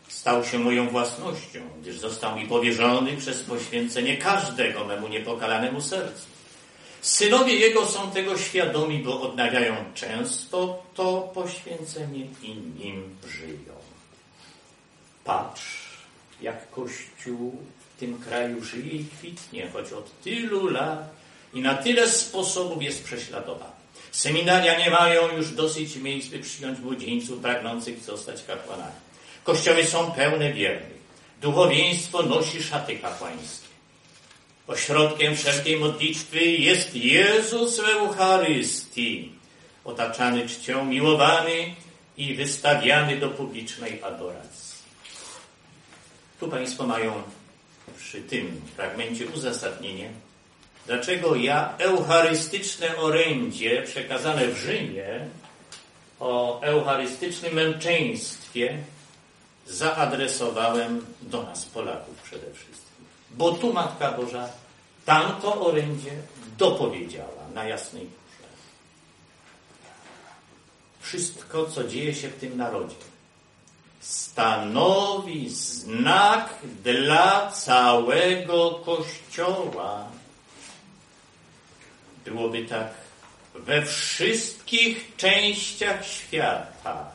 [0.08, 6.26] Stał się moją własnością, gdyż został mi powierzony przez poświęcenie każdego memu niepokalanemu sercu.
[7.02, 13.74] Synowie Jego są tego świadomi, bo odnawiają często to poświęcenie i nim żyją.
[15.24, 15.98] Patrz,
[16.42, 21.10] jak Kościół w tym kraju żyje i kwitnie, choć od tylu lat
[21.54, 23.81] i na tyle sposobów jest prześladowany.
[24.12, 28.96] Seminaria nie mają już dosyć miejsc, by przyjąć młodzieńców pragnących zostać kapłanami.
[29.44, 31.02] Kościoły są pełne wiernych.
[31.42, 33.68] Duchowieństwo nosi szaty kapłańskie.
[34.68, 39.32] Ośrodkiem wszelkiej modlitwy jest Jezus w Eucharystii,
[39.86, 41.76] otaczany czcią, miłowany
[42.18, 44.76] i wystawiany do publicznej adoracji.
[46.40, 47.24] Tu Państwo mają
[47.98, 50.10] przy tym fragmencie uzasadnienie,
[50.92, 55.28] dlaczego ja eucharystyczne orędzie przekazane w Rzymie
[56.20, 58.78] o eucharystycznym męczeństwie
[59.68, 63.06] zaadresowałem do nas, Polaków przede wszystkim.
[63.32, 64.50] Bo tu Matka Boża
[65.06, 66.12] tamto orędzie
[66.58, 68.48] dopowiedziała na jasnej górze.
[71.00, 72.96] Wszystko, co dzieje się w tym narodzie,
[74.00, 80.21] stanowi znak dla całego Kościoła.
[82.26, 82.94] Byłoby tak
[83.56, 87.12] we wszystkich częściach świata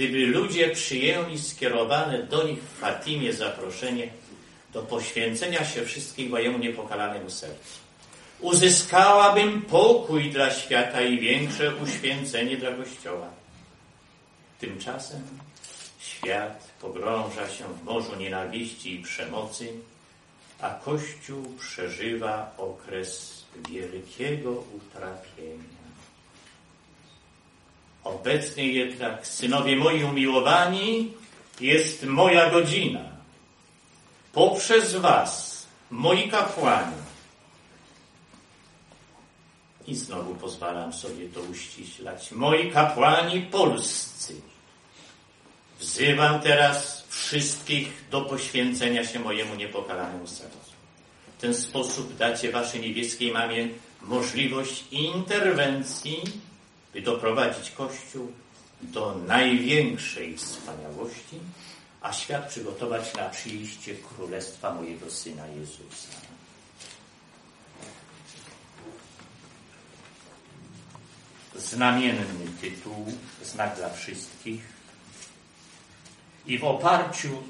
[0.00, 4.08] gdyby ludzie przyjęli skierowane do nich w Fatimie zaproszenie
[4.72, 7.78] do poświęcenia się wszystkich mojemu niepokalanemu sercu.
[8.40, 13.28] Uzyskałabym pokój dla świata i większe uświęcenie dla Kościoła.
[14.60, 15.22] Tymczasem
[15.98, 19.72] świat pogrąża się w morzu nienawiści i przemocy,
[20.62, 25.80] a Kościół przeżywa okres wielkiego utrapienia.
[28.04, 31.12] Obecnie jednak, synowie moi umiłowani,
[31.60, 33.04] jest moja godzina.
[34.32, 36.96] Poprzez was, moi kapłani.
[39.86, 42.32] I znowu pozwalam sobie to uściślać.
[42.32, 44.40] Moi kapłani polscy.
[45.80, 46.99] Wzywam teraz
[47.30, 50.72] wszystkich do poświęcenia się mojemu niepokalanemu sercu.
[51.38, 53.68] W ten sposób dacie waszej niebieskiej mamie
[54.02, 56.22] możliwość interwencji
[56.92, 58.32] by doprowadzić Kościół
[58.82, 61.38] do największej wspaniałości,
[62.00, 66.08] a świat przygotować na przyjście Królestwa mojego Syna Jezusa.
[71.56, 73.12] Znamienny tytuł,
[73.42, 74.79] znak dla wszystkich.
[76.46, 77.42] I w oparciu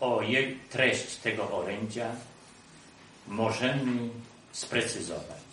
[0.00, 2.10] o jej treść tego orędzia
[3.26, 4.08] możemy
[4.52, 5.46] sprecyzować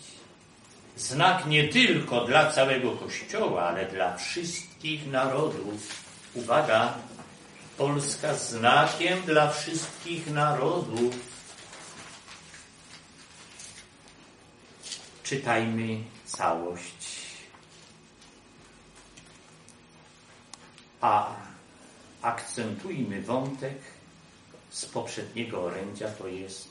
[0.96, 6.04] znak nie tylko dla całego Kościoła, ale dla wszystkich narodów.
[6.34, 6.94] Uwaga,
[7.78, 11.14] Polska znakiem dla wszystkich narodów.
[15.22, 17.24] Czytajmy całość.
[21.00, 21.36] A
[22.24, 23.78] akcentujmy wątek
[24.70, 26.68] z poprzedniego orędzia, to jest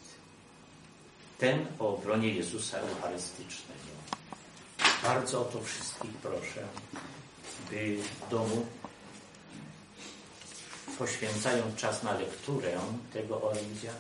[1.37, 3.93] ten o obronie Jezusa Eucharystycznego.
[5.03, 6.67] Bardzo o to wszystkich proszę,
[7.69, 8.65] by w domu
[10.99, 12.79] poświęcając czas na lekturę
[13.13, 13.91] tego orędzia,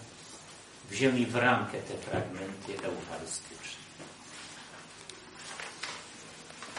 [0.89, 3.83] wzięli w ramkę te fragmenty eucharystyczne.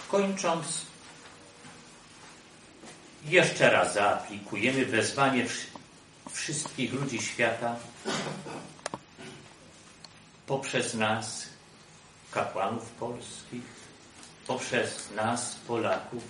[0.09, 0.67] Kończąc,
[3.25, 5.47] jeszcze raz zaaplikujemy wezwanie
[6.31, 7.77] wszystkich ludzi świata
[10.47, 11.47] poprzez nas,
[12.31, 13.63] kapłanów polskich,
[14.47, 16.23] poprzez nas, Polaków,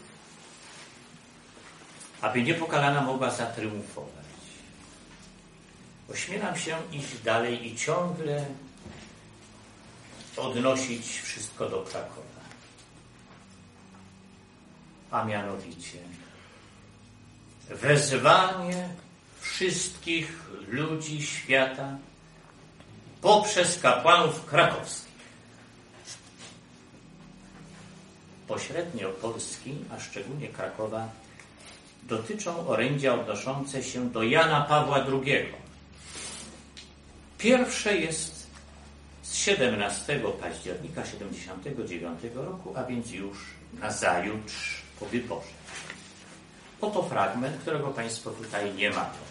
[2.20, 4.24] aby niepokalana mogła zatriumfować.
[6.11, 8.45] Ośmielam się iść dalej i ciągle
[10.36, 12.34] odnosić wszystko do Krakowa.
[15.14, 15.99] a mianowicie
[17.69, 18.89] wezwanie
[19.41, 20.33] wszystkich
[20.69, 21.97] ludzi świata
[23.21, 25.15] poprzez kapłanów krakowskich.
[28.49, 31.09] Pośrednio Polski, a szczególnie Krakowa,
[32.03, 35.47] dotyczą orędzia odnoszące się do Jana Pawła II.
[37.39, 38.47] Pierwsze jest
[39.23, 43.39] z 17 października 1979 roku, a więc już
[43.81, 45.64] na zajutrz po wyborze.
[46.85, 49.24] Oto fragment, którego Państwo tutaj nie mają.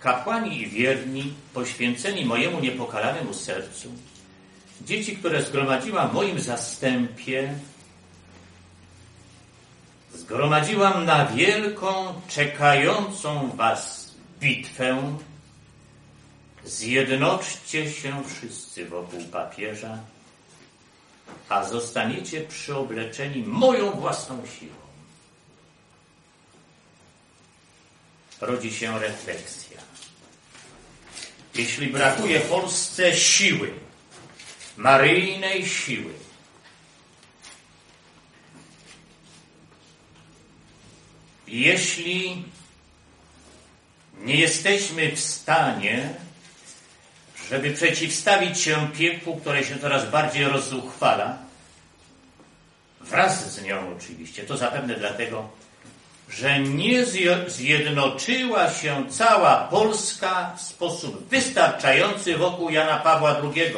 [0.00, 3.92] Kapłani i wierni, poświęceni mojemu niepokalanemu sercu,
[4.80, 7.54] dzieci, które zgromadziłam w moim zastępie,
[10.14, 15.18] zgromadziłam na wielką, czekającą Was bitwę.
[16.64, 19.98] Zjednoczcie się wszyscy wokół papieża,
[21.48, 24.74] a zostaniecie przyobleczeni moją własną siłą.
[28.40, 29.80] Rodzi się refleksja.
[31.54, 33.72] Jeśli brakuje Polsce siły,
[34.76, 36.12] maryjnej siły,
[41.46, 42.44] jeśli
[44.18, 46.14] nie jesteśmy w stanie,
[47.50, 51.38] żeby przeciwstawić się piekłu, które się coraz bardziej rozzuchwala,
[53.00, 55.48] wraz z nią oczywiście, to zapewne dlatego,
[56.28, 57.04] że nie
[57.46, 63.72] zjednoczyła się cała Polska w sposób wystarczający wokół Jana Pawła II.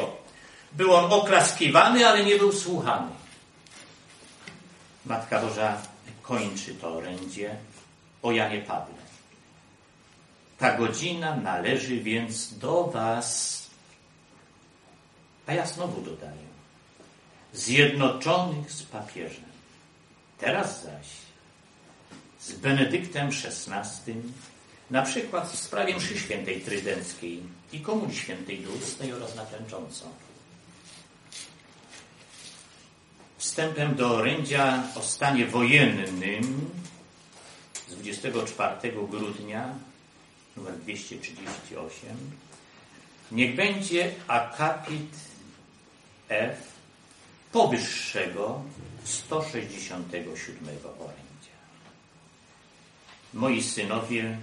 [0.71, 3.07] Był on oklaskiwany, ale nie był słuchany.
[5.05, 5.77] Matka Boża
[6.21, 7.55] kończy to orędzie
[8.21, 8.99] o Janie Pawle.
[10.57, 13.58] Ta godzina należy więc do Was,
[15.49, 16.47] a ja znowu dodaję,
[17.53, 19.49] zjednoczonych z papieżem.
[20.37, 21.07] Teraz zaś
[22.39, 24.13] z Benedyktem XVI,
[24.89, 27.43] na przykład w sprawie mszy świętej trydenckiej
[27.73, 30.05] i komunii świętej dłużnej oraz naklęczącą.
[33.37, 36.69] Wstępem do orędzia o stanie wojennym
[37.87, 39.75] z 24 grudnia,
[40.57, 42.09] numer 238,
[43.31, 45.28] niech będzie akapit
[46.29, 46.57] F
[47.51, 48.63] powyższego
[49.03, 50.67] 167
[50.99, 51.57] orędzia.
[53.33, 54.37] Moi synowie,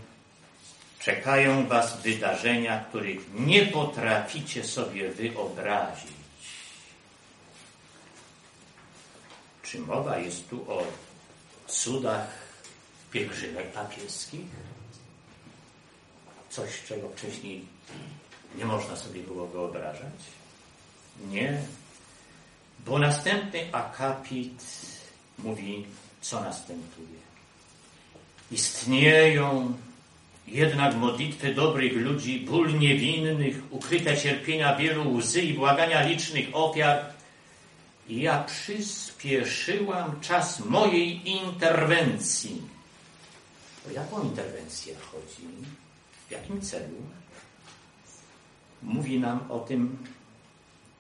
[0.98, 6.16] czekają Was wydarzenia, których nie potraficie sobie wyobrazić.
[9.62, 10.84] Czy mowa jest tu o
[11.66, 12.28] cudach
[13.10, 14.46] pielgrzymek papieskich?
[16.50, 17.64] Coś, czego wcześniej
[18.58, 20.12] nie można sobie było wyobrażać?
[21.20, 21.62] Nie,
[22.86, 24.62] bo następny akapit
[25.38, 25.84] mówi,
[26.20, 27.26] co następuje.
[28.50, 29.74] Istnieją
[30.46, 37.04] jednak modlitwy dobrych ludzi, ból niewinnych, ukryte cierpienia wielu łzy i błagania licznych ofiar.
[38.08, 42.62] I ja przyspieszyłam czas mojej interwencji.
[43.88, 45.48] O jaką interwencję chodzi?
[46.28, 46.96] W jakim celu?
[48.82, 49.98] Mówi nam o tym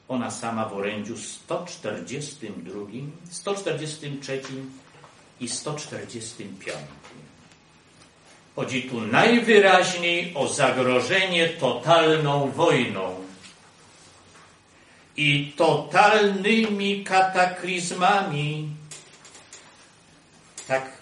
[0.08, 2.80] ona sama w orędziu 142,
[3.30, 4.42] 143
[5.40, 6.76] i 145.
[8.56, 13.26] Chodzi tu najwyraźniej o zagrożenie totalną wojną
[15.16, 18.68] i totalnymi kataklizmami.
[20.68, 20.92] Tak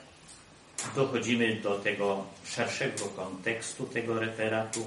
[0.97, 4.87] dochodzimy do tego szerszego kontekstu tego referatu,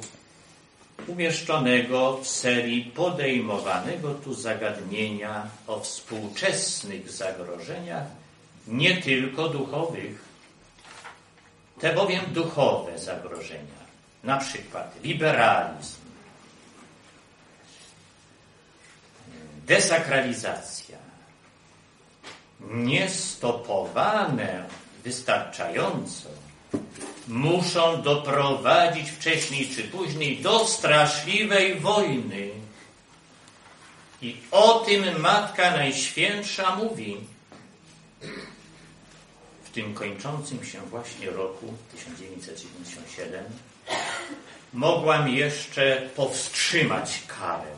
[1.07, 8.07] umieszczonego w serii podejmowanego tu zagadnienia o współczesnych zagrożeniach,
[8.67, 10.27] nie tylko duchowych,
[11.79, 13.77] te bowiem duchowe zagrożenia,
[14.23, 15.97] na przykład liberalizm,
[19.67, 20.97] desakralizacja,
[22.59, 24.65] niestopowane
[25.03, 26.29] wystarczająco,
[27.27, 32.49] muszą doprowadzić wcześniej czy później do straszliwej wojny.
[34.21, 37.17] I o tym Matka Najświętsza mówi
[39.77, 43.45] tym kończącym się właśnie roku 1977
[44.73, 47.71] mogłam jeszcze powstrzymać karę.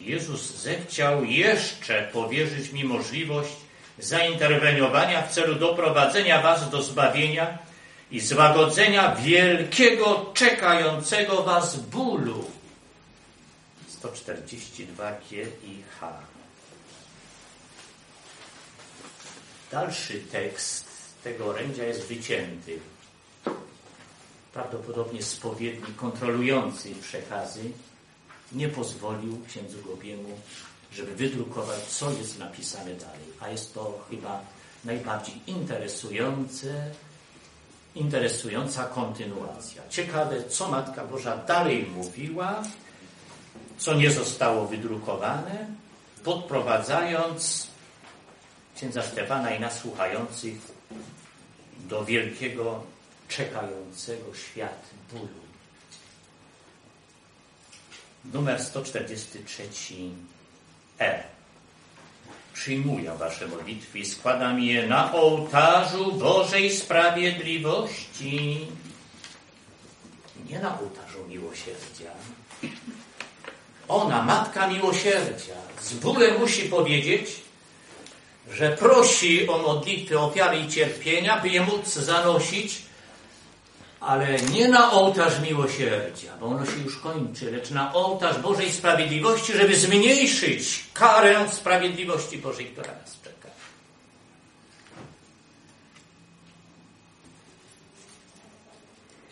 [0.00, 3.52] Jezus zechciał jeszcze powierzyć mi możliwość
[3.98, 7.58] zainterweniowania w celu doprowadzenia was do zbawienia
[8.10, 12.44] i złagodzenia wielkiego, czekającego was bólu.
[14.02, 16.20] 142G i H.
[19.70, 20.86] Dalszy tekst
[21.24, 22.78] tego orędzia jest wycięty.
[24.52, 27.70] Prawdopodobnie spowiednik kontrolujący przekazy
[28.52, 30.38] nie pozwolił księdzu Gobiemu,
[30.92, 33.26] żeby wydrukować, co jest napisane dalej.
[33.40, 34.40] A jest to chyba
[34.84, 36.90] najbardziej interesujące
[37.94, 39.82] interesująca kontynuacja.
[39.88, 42.62] Ciekawe, co Matka Boża dalej mówiła,
[43.78, 45.66] co nie zostało wydrukowane,
[46.24, 47.66] podprowadzając
[48.76, 50.54] księdza Stefana i nas słuchających
[51.78, 52.82] do wielkiego,
[53.28, 54.80] czekającego świat
[55.12, 55.44] bólu.
[58.24, 59.62] Numer 143
[60.98, 61.33] E.
[62.54, 68.66] Przyjmuję Wasze modlitwy i składam je na ołtarzu Bożej Sprawiedliwości.
[70.50, 72.10] Nie na ołtarzu miłosierdzia.
[73.88, 77.30] Ona, Matka Miłosierdzia, z bólem musi powiedzieć,
[78.50, 82.82] że prosi o modlitwy, ofiary i cierpienia, by je móc zanosić,
[84.06, 89.52] ale nie na ołtarz miłosierdzia, bo ono się już kończy, lecz na ołtarz Bożej Sprawiedliwości,
[89.52, 93.48] żeby zmniejszyć karę sprawiedliwości Bożej, która nas czeka.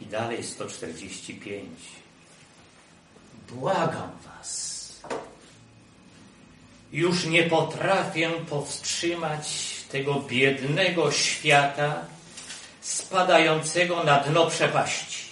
[0.01, 1.69] I dalej 145.
[3.49, 4.73] Błagam Was.
[6.93, 12.05] Już nie potrafię powstrzymać tego biednego świata
[12.83, 15.23] spadającego na dno przepaści.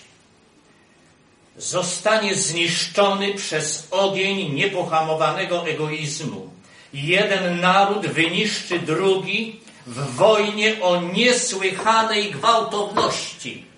[1.56, 6.50] Zostanie zniszczony przez ogień niepohamowanego egoizmu.
[6.92, 13.70] Jeden naród wyniszczy drugi w wojnie o niesłychanej gwałtowności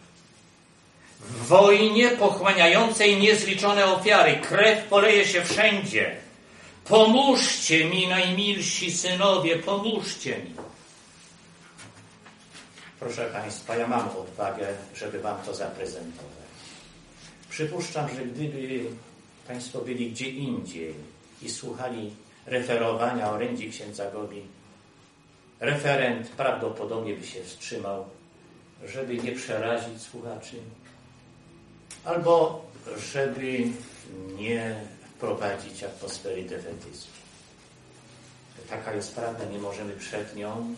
[1.23, 4.41] w wojnie pochłaniającej niezliczone ofiary.
[4.49, 6.17] Krew poleje się wszędzie.
[6.85, 10.72] Pomóżcie mi, najmilsi synowie, pomóżcie mi.
[13.03, 16.53] Proszę Państwa, ja mam odwagę, żeby Wam to zaprezentować.
[17.51, 18.85] Przypuszczam, że gdyby
[19.49, 20.95] Państwo byli gdzie indziej
[21.43, 22.15] i słuchali
[22.47, 24.43] referowania orędzi księdza Gobi,
[25.61, 28.05] referent prawdopodobnie by się wstrzymał,
[28.85, 30.57] żeby nie przerazić słuchaczy
[32.05, 32.65] albo
[33.13, 33.59] żeby
[34.37, 34.81] nie
[35.17, 37.13] wprowadzić atmosfery defetyzmu.
[38.71, 40.75] Taka jest prawda, nie możemy przed nią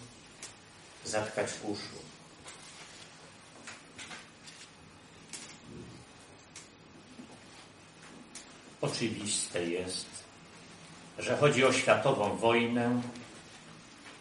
[1.04, 2.03] zatkać uszu.
[8.84, 10.06] Oczywiste jest,
[11.18, 13.00] że chodzi o światową wojnę,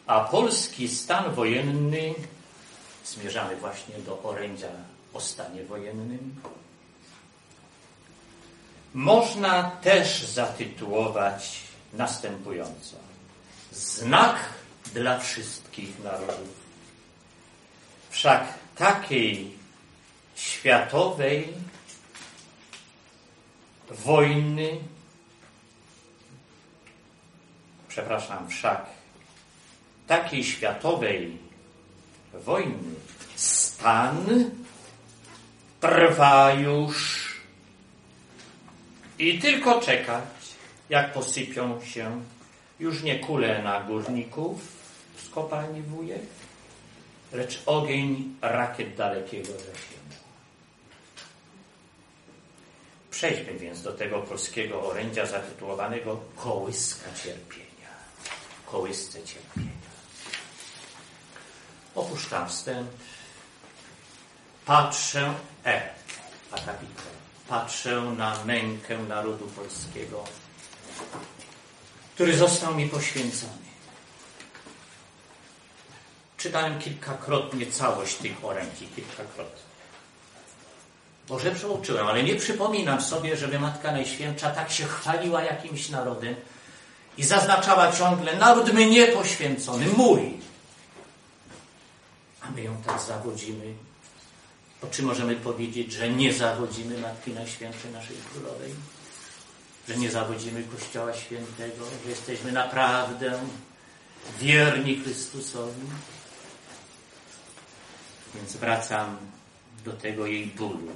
[0.07, 2.13] a polski stan wojenny,
[3.05, 4.67] zmierzamy właśnie do orędzia
[5.13, 6.35] o stanie wojennym,
[8.93, 11.59] można też zatytułować
[11.93, 12.95] następująco.
[13.71, 14.35] Znak
[14.93, 16.63] dla wszystkich narodów.
[18.09, 19.51] Wszak takiej
[20.35, 21.53] światowej
[23.89, 24.79] wojny,
[27.87, 28.85] przepraszam, wszak
[30.07, 31.37] takiej światowej
[32.33, 32.93] wojny
[33.35, 34.25] stan
[35.79, 37.23] trwa już
[39.19, 40.23] i tylko czekać,
[40.89, 42.21] jak posypią się
[42.79, 44.61] już nie kule na górników
[45.23, 46.21] z kopalni wujek,
[47.33, 50.22] lecz ogień rakiet dalekiego zasięgu.
[53.13, 57.89] Przejdźmy więc do tego polskiego orędzia zatytułowanego Kołyska cierpienia.
[58.65, 59.71] Kołysce cierpienia.
[61.95, 62.89] Opuszczam wstęp.
[64.65, 65.33] Patrzę,
[65.65, 65.89] e,
[66.51, 67.03] akapitę
[67.47, 70.23] patrzę na mękę narodu polskiego,
[72.15, 73.63] który został mi poświęcony.
[76.37, 79.72] Czytałem kilkakrotnie całość tych orędzi, kilkakrotnie.
[81.29, 86.35] Może przeoczyłem, ale nie przypominam sobie, żeby Matka Najświętsza tak się chwaliła jakimś narodem
[87.17, 90.37] i zaznaczała ciągle, naród mnie poświęcony, mój.
[92.41, 93.73] A my ją tak zawodzimy
[94.83, 98.73] to czy możemy powiedzieć, że nie zawodzimy Matki Najświętszej naszej Królowej?
[99.87, 101.85] Że nie zawodzimy Kościoła Świętego?
[102.03, 103.39] Że jesteśmy naprawdę
[104.39, 105.81] wierni Chrystusowi?
[108.35, 109.17] Więc wracam
[109.85, 110.91] do tego jej bólu.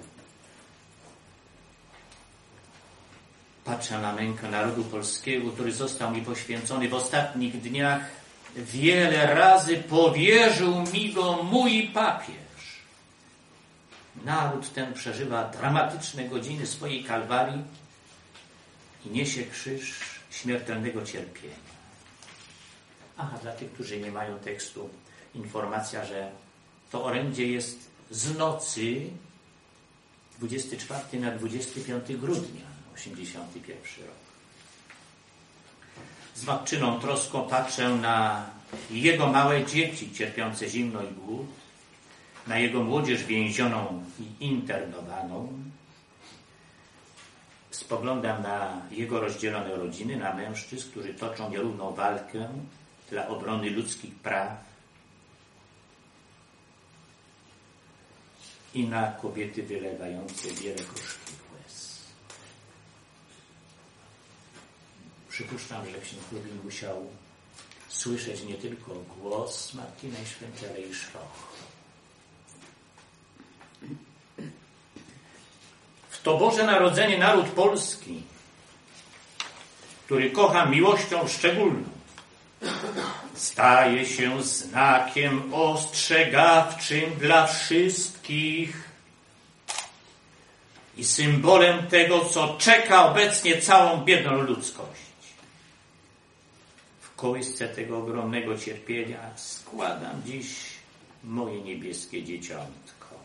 [3.67, 8.01] Patrzę na mękę narodu polskiego, który został mi poświęcony w ostatnich dniach.
[8.55, 12.35] Wiele razy powierzył mi go mój papier.
[14.25, 17.63] Naród ten przeżywa dramatyczne godziny swojej kalwarii
[19.05, 19.99] i niesie krzyż
[20.31, 21.55] śmiertelnego cierpienia.
[23.17, 24.89] Aha, dla tych, którzy nie mają tekstu
[25.35, 26.31] informacja, że
[26.91, 27.79] to orędzie jest
[28.11, 29.09] z nocy
[30.39, 32.66] 24 na 25 grudnia
[32.97, 34.15] 81 rok.
[36.35, 38.45] Z matczyną troską patrzę na
[38.91, 41.47] jego małe dzieci cierpiące zimno i głód,
[42.47, 45.53] na jego młodzież więzioną i internowaną.
[47.71, 52.49] Spoglądam na jego rozdzielone rodziny, na mężczyzn, którzy toczą nierówną walkę
[53.09, 54.67] dla obrony ludzkich praw
[58.73, 61.26] i na kobiety wylewające wiele gorzkich
[65.37, 67.07] Przypuszczam, że ksiądz Lubin musiał
[67.87, 71.53] słyszeć nie tylko głos Matki Najświętszej, ale i szloch.
[76.09, 78.23] W to Boże Narodzenie naród polski,
[80.05, 81.89] który kocha miłością szczególną,
[83.35, 88.89] staje się znakiem ostrzegawczym dla wszystkich
[90.97, 95.06] i symbolem tego, co czeka obecnie całą biedną ludzkość.
[97.17, 100.47] Kołysce tego ogromnego cierpienia składam dziś
[101.23, 103.15] moje niebieskie dzieciątko.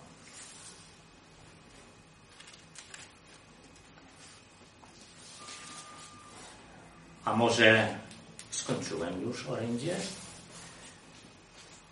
[7.25, 7.99] A może
[8.51, 9.97] skończyłem już orędzie?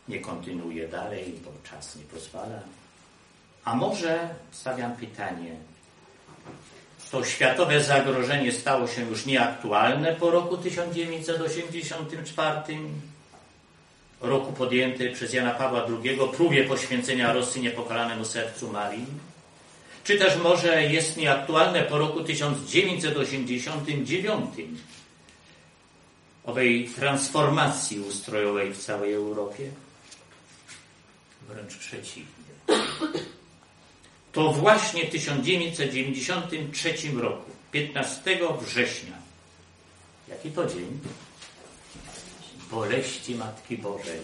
[0.08, 2.62] Nie kontynuuję dalej, bo czas nie pozwala.
[3.64, 5.56] A może stawiam pytanie,
[7.10, 12.78] to światowe zagrożenie stało się już nieaktualne po roku 1984,
[14.20, 19.06] roku podjęty przez Jana Pawła II próbie poświęcenia Rosji niepokalanemu sercu Marii?
[20.04, 24.50] Czy też może jest nieaktualne po roku 1989,
[26.44, 29.70] owej transformacji ustrojowej w całej Europie?
[31.48, 32.24] Wręcz przeciwnie.
[34.32, 39.16] To właśnie w 1993 roku, 15 września,
[40.28, 41.00] jaki to dzień?
[42.70, 44.20] Boleści Matki Bożej.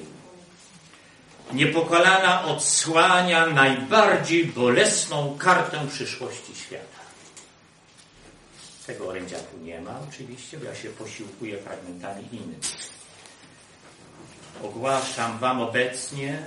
[1.52, 6.96] Niepokalana odsłania najbardziej bolesną kartę przyszłości świata.
[8.86, 12.61] Tego orędzia tu nie ma oczywiście, bo ja się posiłkuję fragmentami innych.
[14.62, 16.42] Ogłaszam Wam obecnie,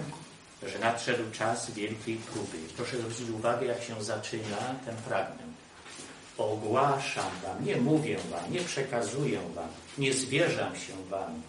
[0.67, 2.57] że nadszedł czas wielkiej próby.
[2.77, 5.49] Proszę zwrócić uwagę, jak się zaczyna ten fragment.
[6.37, 11.41] Ogłaszam Wam, nie mówię Wam, nie przekazuję Wam, nie zwierzam się Wam.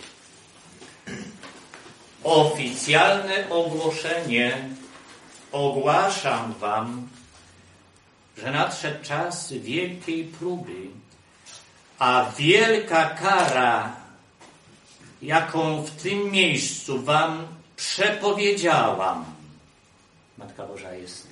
[2.24, 4.68] Oficjalne ogłoszenie.
[5.52, 7.08] Ogłaszam Wam,
[8.38, 10.86] że nadszedł czas wielkiej próby,
[11.98, 13.96] a wielka kara,
[15.22, 17.46] jaką w tym miejscu Wam
[17.80, 19.24] przepowiedziałam.
[20.38, 21.26] Matka Boża jest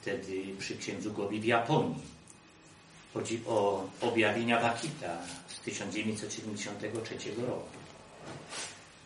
[0.00, 2.02] wtedy przy księdzu Gobi w Japonii.
[3.14, 5.18] Chodzi o objawienia Wakita
[5.48, 7.14] z 1973
[7.46, 7.68] roku.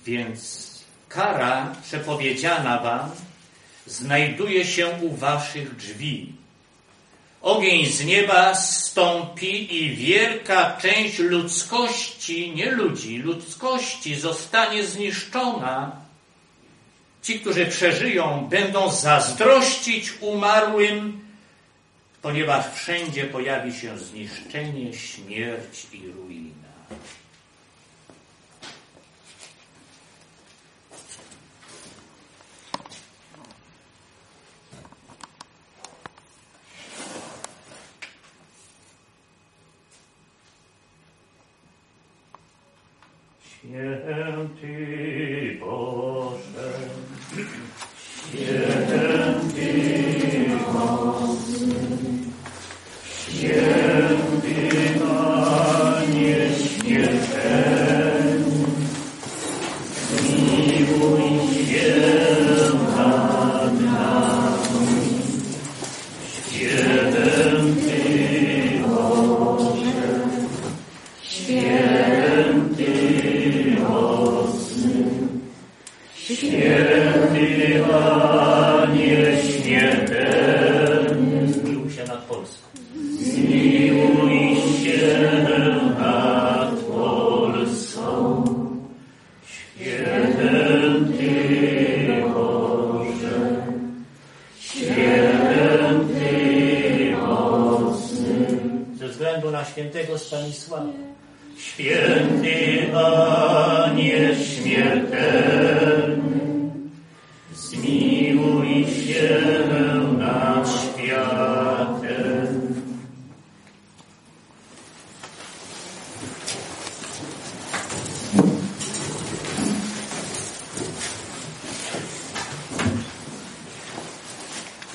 [0.05, 0.71] Więc
[1.09, 3.11] kara przepowiedziana Wam
[3.87, 6.33] znajduje się u waszych drzwi.
[7.45, 15.93] Ogień z nieba stąpi i wielka część ludzkości, nie ludzi, ludzkości zostanie zniszczona.
[17.23, 21.21] Ci, którzy przeżyją, będą zazdrościć umarłym,
[22.23, 26.34] ponieważ wszędzie pojawi się zniszczenie, śmierć i ruina.
[44.45, 45.04] Święty
[99.55, 100.93] na świętego Stanisława
[101.59, 106.21] Święty Aniel śmiertelny,
[107.55, 109.41] zmiłuj się
[110.19, 111.65] nad światem.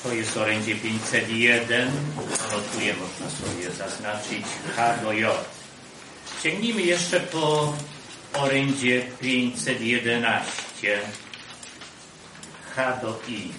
[0.02, 1.90] To jest orędzie 501.
[2.80, 4.44] Można sobie zaznaczyć
[4.76, 5.44] H do J.
[6.42, 7.74] Sięgnijmy jeszcze po
[8.32, 11.00] orędzie 511.
[12.76, 13.52] H do I.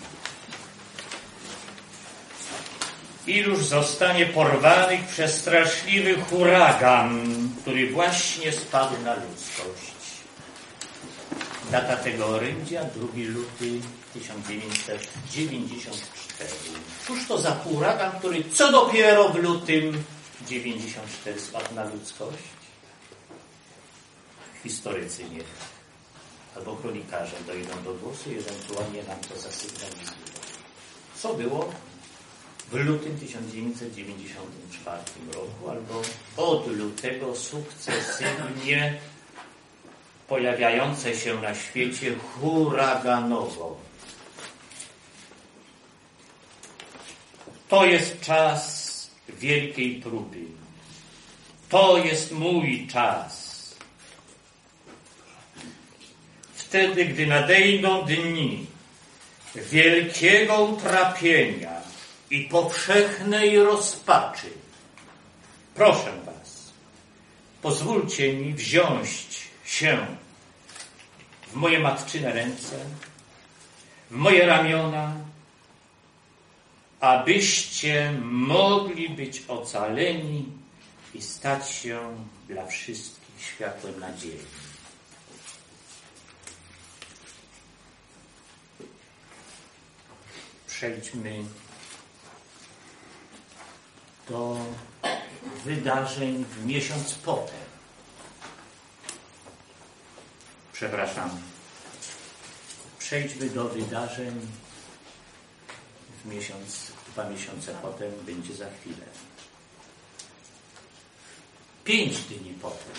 [3.28, 7.28] Iluż zostanie porwanych przez straszliwy huragan,
[7.61, 9.91] który właśnie spadł na ludzkość.
[11.72, 13.80] Data tego orędzia 2 luty
[14.13, 16.31] 1994.
[17.08, 20.04] Cóż to za huragan, który co dopiero w lutym
[20.48, 22.44] 94 spadł na ludzkość?
[24.64, 25.44] Historycy nie
[26.56, 30.18] albo kronikarze dojdą do głosu i ewentualnie nam to zasygnalizują.
[31.16, 31.72] Co było
[32.72, 35.00] w lutym 1994
[35.34, 36.02] roku albo
[36.38, 39.00] od lutego sukcesywnie
[40.28, 43.78] pojawiające się na świecie huraganowo.
[47.72, 50.45] To jest czas wielkiej próby.
[51.69, 53.51] To jest mój czas.
[56.53, 58.65] Wtedy, gdy nadejdą dni
[59.55, 61.82] wielkiego utrapienia
[62.30, 64.47] i powszechnej rozpaczy,
[65.76, 66.72] proszę Was,
[67.61, 69.28] pozwólcie mi wziąć
[69.65, 70.05] się
[71.47, 72.76] w moje matczyne ręce,
[74.11, 75.15] w moje ramiona,
[77.02, 80.45] abyście mogli być ocaleni
[81.14, 84.38] i stać się dla wszystkich światłem nadziei.
[90.68, 91.43] Przejdźmy
[94.30, 94.58] do
[95.66, 97.56] wydarzeń w miesiąc potem.
[100.74, 101.30] Przepraszam.
[102.99, 104.47] Przejdźmy do wydarzeń
[106.26, 109.05] miesiąc, dwa miesiące potem, będzie za chwilę.
[111.84, 112.95] Pięć dni potem.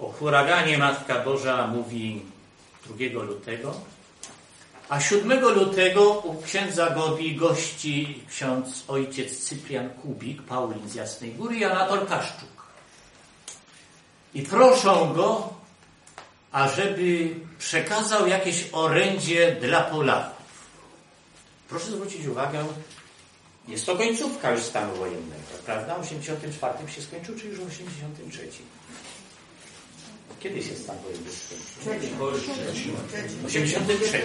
[0.00, 2.22] O huraganie Matka Boża mówi
[2.86, 3.74] 2 lutego,
[4.88, 11.56] a 7 lutego u księdza Gobi gości ksiądz ojciec Cyprian Kubik, Paulin z Jasnej Góry
[11.56, 12.66] i Anatol Kaszczuk.
[14.34, 15.54] I proszą go,
[16.52, 20.39] ażeby przekazał jakieś orędzie dla Polaków.
[21.70, 22.64] Proszę zwrócić uwagę,
[23.68, 25.94] jest to końcówka już stanu wojennego, prawda?
[25.94, 28.48] W 84 się skończył, czy już w 83?
[30.40, 32.96] Kiedy się stan wojenny skończył?
[33.42, 34.22] W 83.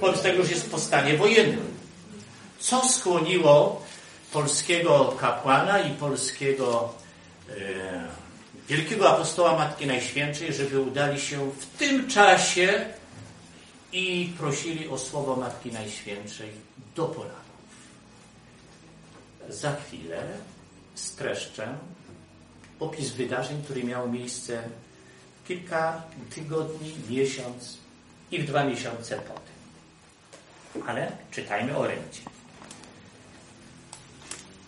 [0.00, 1.62] Wobec tego już jest powstanie wojenne.
[2.58, 3.82] Co skłoniło
[4.32, 6.94] polskiego kapłana i polskiego
[7.48, 7.52] e,
[8.68, 12.84] wielkiego apostoła Matki Najświętszej, żeby udali się w tym czasie
[13.92, 17.42] i prosili o słowo Matki Najświętszej do Polaków.
[19.48, 20.22] Za chwilę
[20.94, 21.78] streszczę
[22.80, 24.62] opis wydarzeń, które miało miejsce
[25.48, 26.02] kilka
[26.34, 27.78] tygodni, miesiąc
[28.30, 30.88] i w dwa miesiące potem.
[30.88, 32.20] Ale czytajmy orędzie.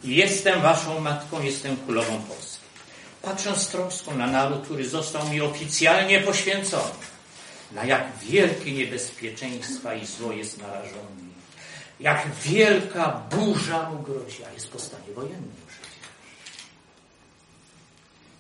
[0.05, 2.65] Jestem waszą matką, jestem królową Polski.
[3.23, 6.95] Patrzę z troską na naród, który został mi oficjalnie poświęcony.
[7.73, 11.24] Na jak wielkie niebezpieczeństwa i zło jest narażony.
[12.01, 15.95] Jak wielka burza mu grozi, a jest po stanie wojennym przecież.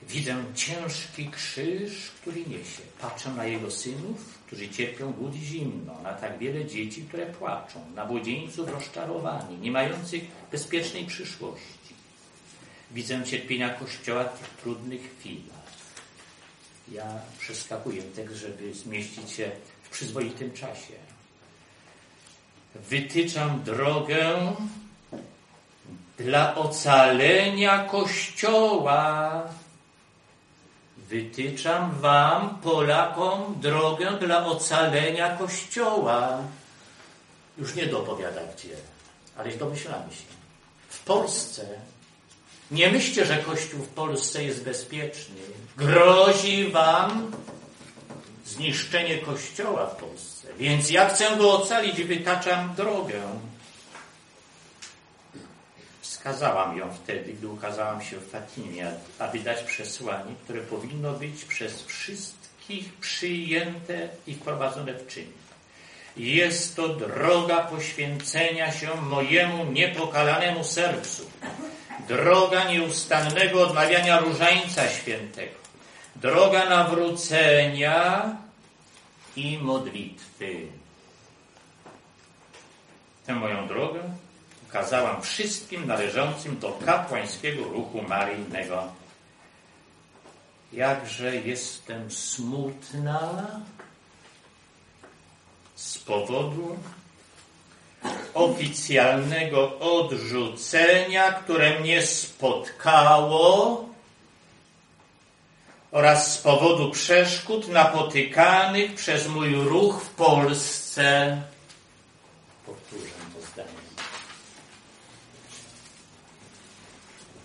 [0.08, 2.82] Widzę ciężki krzyż, który niesie.
[3.00, 7.80] Patrzę na jego synów, którzy cierpią głód i zimno, na tak wiele dzieci, które płaczą,
[7.94, 11.94] na młodzieńców rozczarowani, nie mających bezpiecznej przyszłości.
[12.90, 15.64] Widzę cierpienia Kościoła w trudnych chwilach.
[16.92, 19.50] Ja przeskakuję tekst, żeby zmieścić się
[19.82, 21.13] w przyzwoitym czasie.
[22.74, 24.52] Wytyczam drogę
[26.18, 29.42] dla ocalenia Kościoła.
[30.98, 36.38] Wytyczam wam, Polakom, drogę dla ocalenia Kościoła.
[37.58, 38.76] Już nie dopowiada gdzie,
[39.36, 40.24] ale domyślamy się.
[40.88, 41.66] W Polsce
[42.70, 45.40] nie myślcie, że Kościół w Polsce jest bezpieczny.
[45.76, 47.32] Grozi wam
[48.44, 50.48] zniszczenie Kościoła w Polsce.
[50.58, 53.20] Więc ja chcę go ocalić i wytaczam drogę.
[56.00, 61.82] Wskazałam ją wtedy, gdy ukazałam się w Fatimie, aby dać przesłanie, które powinno być przez
[61.82, 65.26] wszystkich przyjęte i wprowadzone w czyn.
[66.16, 71.30] Jest to droga poświęcenia się mojemu niepokalanemu sercu,
[72.08, 75.63] droga nieustannego odmawiania różańca świętego,
[76.16, 78.36] droga nawrócenia
[79.36, 80.66] i modlitwy.
[83.26, 84.00] Tę moją drogę
[84.68, 88.82] ukazałam wszystkim należącym do kapłańskiego ruchu maryjnego.
[90.72, 93.46] Jakże jestem smutna
[95.74, 96.76] z powodu
[98.34, 103.84] oficjalnego odrzucenia, które mnie spotkało
[105.94, 111.42] oraz z powodu przeszkód napotykanych przez mój ruch w Polsce.
[112.66, 113.68] Powtórzę to zdanie.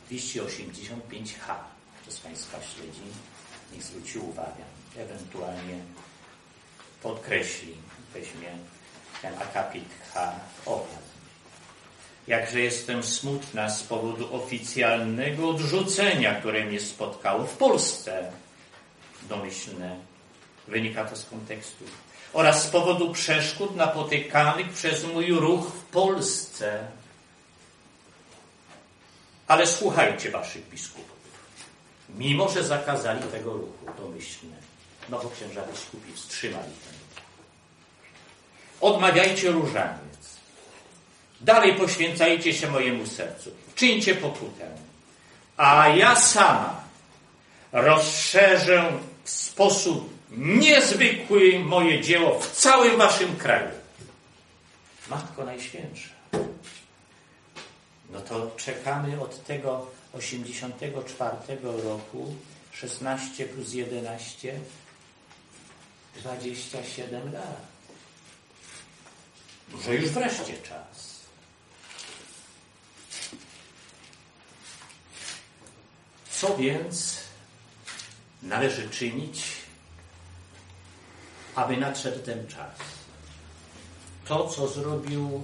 [0.08, 1.56] W liście 85H,
[2.02, 3.02] kto z Państwa śledzi,
[3.74, 4.64] niech zwróci uwagę,
[4.97, 5.80] ewentualnie
[7.04, 7.76] podkreśli,
[8.14, 8.52] weźmie
[9.22, 10.34] ten akapit H
[10.66, 11.09] obraz.
[12.30, 18.32] Jakże jestem smutna z powodu oficjalnego odrzucenia, które mnie spotkało w Polsce.
[19.21, 19.97] Domyślne.
[20.67, 21.86] Wynika to z kontekstu.
[22.34, 26.88] Oraz z powodu przeszkód napotykanych przez mój ruch w Polsce.
[29.47, 31.19] Ale słuchajcie waszych biskupów.
[32.09, 34.55] Mimo, że zakazali tego ruchu, domyślne,
[35.09, 36.93] nowoksięża biskupi wstrzymali ten
[38.82, 40.09] Odmawiajcie różaniec.
[41.41, 43.51] Dalej poświęcajcie się mojemu sercu.
[43.75, 44.67] Czyńcie pokutę.
[45.57, 46.83] A ja sama
[47.71, 48.91] rozszerzę
[49.23, 53.69] w sposób niezwykły moje dzieło w całym waszym kraju.
[55.09, 56.09] Matko Najświętsza.
[58.09, 62.35] No to czekamy od tego 84 roku
[62.71, 64.59] 16 plus 11
[66.15, 67.61] 27 lat.
[69.69, 71.09] Może już wreszcie czas.
[76.39, 77.17] Co więc
[78.43, 79.43] należy czynić,
[81.55, 82.71] aby nadszedł ten czas?
[84.25, 85.43] To, co zrobił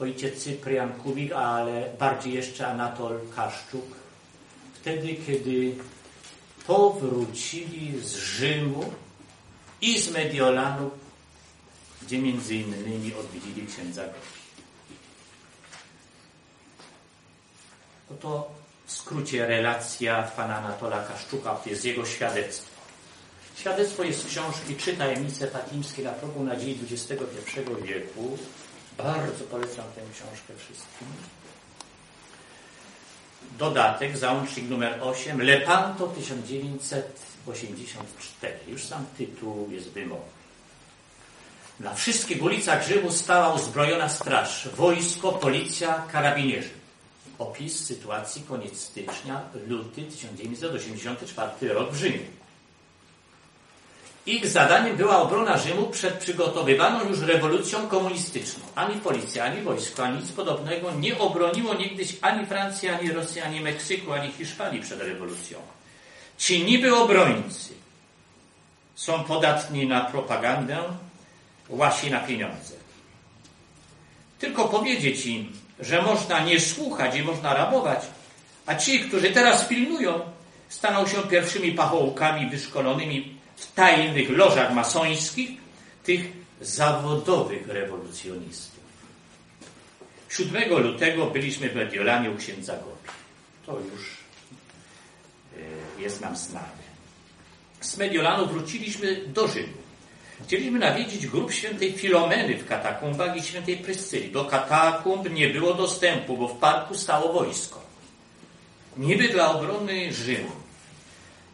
[0.00, 3.86] ojciec Cyprian Kubik, ale bardziej jeszcze Anatol Kaszczuk,
[4.74, 5.74] wtedy, kiedy
[6.66, 8.92] powrócili z Rzymu
[9.80, 10.90] i z Mediolanu,
[12.02, 14.40] gdzie między innymi odwiedzili księdza Gosi.
[18.10, 18.59] Oto
[18.90, 22.70] w skrócie relacja pana Anatola Kaszczuka, to jest jego świadectwo.
[23.56, 27.20] Świadectwo jest z książki Trzy tajemnice fatimskie na progu nadziei XXI
[27.82, 28.38] wieku.
[28.98, 31.08] Bardzo polecam tę książkę wszystkim.
[33.58, 38.54] Dodatek, załącznik numer 8, Lepanto 1984.
[38.68, 40.40] Już sam tytuł jest wymowny.
[41.80, 46.79] Na wszystkich ulicach Rzymu stała uzbrojona straż, wojsko, policja, karabinierzy.
[47.40, 52.18] Opis sytuacji koniec stycznia, luty 1984 rok w Rzymie.
[54.26, 58.64] Ich zadaniem była obrona Rzymu przed przygotowywaną już rewolucją komunistyczną.
[58.74, 63.60] Ani policja, ani wojsko, ani nic podobnego nie obroniło niegdyś ani Francji, ani Rosji, ani
[63.60, 65.58] Meksyku, ani Hiszpanii przed rewolucją.
[66.38, 67.74] Ci niby obrońcy
[68.94, 70.78] są podatni na propagandę,
[71.68, 72.74] łasi na pieniądze.
[74.38, 75.52] Tylko powiedzieć im,
[75.82, 78.00] że można nie słuchać i można rabować,
[78.66, 80.20] a ci, którzy teraz pilnują,
[80.68, 85.50] staną się pierwszymi pachołkami wyszkolonymi w tajnych lożach masońskich
[86.04, 88.80] tych zawodowych rewolucjonistów.
[90.28, 93.12] 7 lutego byliśmy w Mediolanie u księdza Gopi.
[93.66, 94.16] To już
[95.98, 96.90] e, jest nam znane.
[97.80, 99.79] Z Mediolanu wróciliśmy do Rzymu.
[100.44, 104.30] Chcieliśmy nawiedzić grób świętej Filomeny w katakumbach i świętej Pryscyli.
[104.30, 107.80] Do katakumb nie było dostępu, bo w parku stało wojsko.
[108.96, 110.50] Niby dla obrony Rzymu.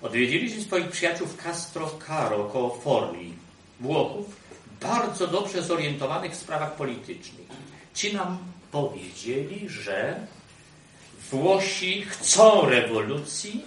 [0.03, 3.32] Odwiedziliśmy swoich przyjaciół w Castro Caro koło Forli,
[3.80, 4.26] Włochów,
[4.80, 7.47] bardzo dobrze zorientowanych w sprawach politycznych.
[7.95, 8.39] Ci nam
[8.72, 10.26] powiedzieli, że
[11.30, 13.64] Włosi chcą rewolucji,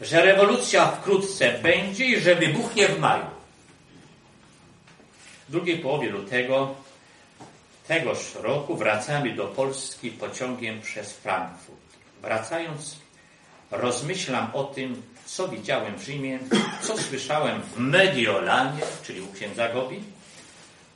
[0.00, 3.41] że rewolucja wkrótce będzie i że wybuchnie w maju
[5.52, 6.74] drugiej połowie lutego
[7.88, 11.78] tegoż roku wracamy do Polski pociągiem przez Frankfurt.
[12.22, 12.96] Wracając,
[13.70, 16.38] rozmyślam o tym, co widziałem w Rzymie,
[16.82, 20.00] co słyszałem w Mediolanie, czyli u księdza Gobi,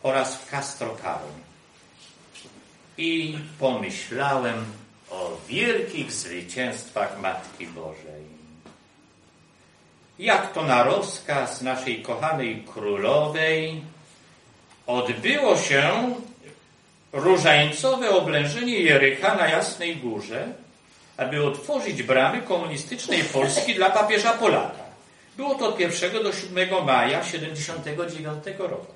[0.03, 1.29] oraz w Castro Caro.
[2.99, 4.65] i pomyślałem
[5.11, 8.25] o wielkich zwycięstwach Matki Bożej.
[10.19, 13.83] Jak to na rozkaz naszej kochanej królowej
[14.87, 16.14] odbyło się
[17.12, 20.49] różańcowe oblężenie Jericha na Jasnej Górze,
[21.16, 24.87] aby otworzyć bramy komunistycznej Polski dla papieża Polaka.
[25.37, 28.95] Było to od 1 do 7 maja 79 roku.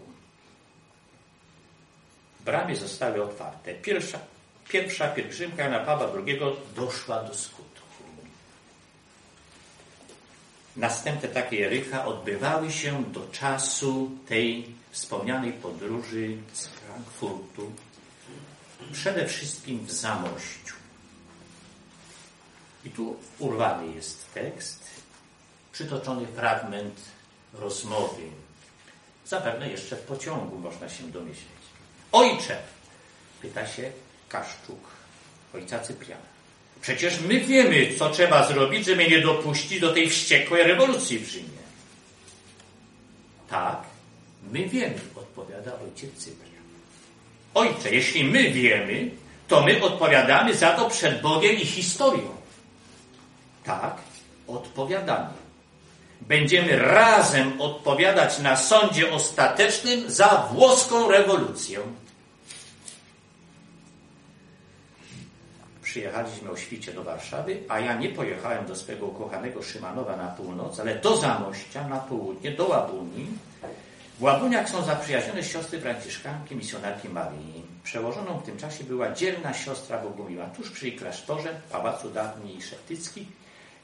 [2.44, 3.74] Bramy zostały otwarte.
[3.74, 4.18] Pierwsza,
[4.68, 6.40] pierwsza pielgrzymka Jana Pawła II
[6.76, 7.69] doszła do skutku.
[10.76, 17.72] Następne takie Jericha odbywały się do czasu tej wspomnianej podróży z Frankfurtu,
[18.92, 20.74] przede wszystkim w Zamościu.
[22.84, 24.84] I tu urwany jest tekst,
[25.72, 27.00] przytoczony fragment
[27.54, 28.22] rozmowy.
[29.26, 31.60] Zapewne jeszcze w pociągu można się domyśleć.
[32.12, 32.58] Ojcze,
[33.42, 33.92] pyta się
[34.28, 34.88] Kaszczuk,
[35.54, 36.29] ojca Cypriana.
[36.82, 41.60] Przecież my wiemy, co trzeba zrobić, żeby nie dopuścić do tej wściekłej rewolucji w Rzymie.
[43.50, 43.82] Tak,
[44.52, 46.64] my wiemy, odpowiada ojciec Cyprian.
[47.54, 49.10] Ojcze, jeśli my wiemy,
[49.48, 52.28] to my odpowiadamy za to przed Bogiem i historią.
[53.64, 53.96] Tak,
[54.46, 55.40] odpowiadamy.
[56.20, 61.80] Będziemy razem odpowiadać na sądzie ostatecznym za włoską rewolucję.
[65.90, 70.80] Przyjechaliśmy o świcie do Warszawy, a ja nie pojechałem do swego ukochanego Szymanowa na północ,
[70.80, 73.26] ale do Zamościa na południe, do Łabuni.
[74.18, 77.62] W Łabuniach są zaprzyjaźnione siostry franciszkanki, misjonarki Marii.
[77.84, 80.46] Przełożoną w tym czasie była dzielna siostra Bogumiła.
[80.46, 83.26] Tuż przy klasztorze, Pałacu Dawniej Szeptycki,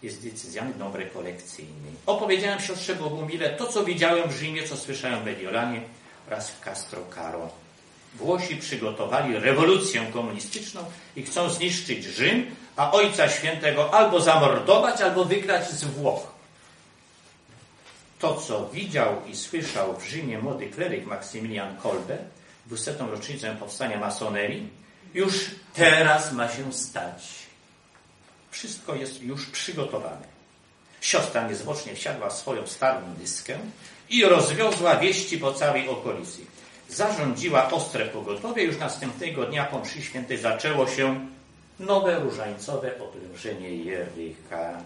[0.02, 1.90] jest decyzjany dom rekolekcyjny.
[2.06, 5.80] Opowiedziałem siostrze Bogumile to, co widziałem w Rzymie, co słyszałem w Mediolanie
[6.26, 7.65] oraz w Castro Caro.
[8.16, 10.84] Włosi przygotowali rewolucję komunistyczną
[11.16, 16.36] i chcą zniszczyć Rzym, a Ojca Świętego albo zamordować, albo wygrać z Włoch.
[18.18, 22.18] To, co widział i słyszał w Rzymie młody kleryk Maksymilian Kolbe,
[22.66, 22.94] 200.
[23.10, 24.68] rocznicę powstania masonerii,
[25.14, 27.22] już teraz ma się stać.
[28.50, 30.26] Wszystko jest już przygotowane.
[31.00, 33.58] Siostra niezwłocznie wsiadła w swoją starą dyskę
[34.10, 36.40] i rozwiozła wieści po całej okolicy
[36.88, 38.64] zarządziła ostre pogotowie.
[38.64, 41.26] Już następnego dnia po mszy świętej zaczęło się
[41.78, 44.80] nowe różańcowe oblężenie Jericha.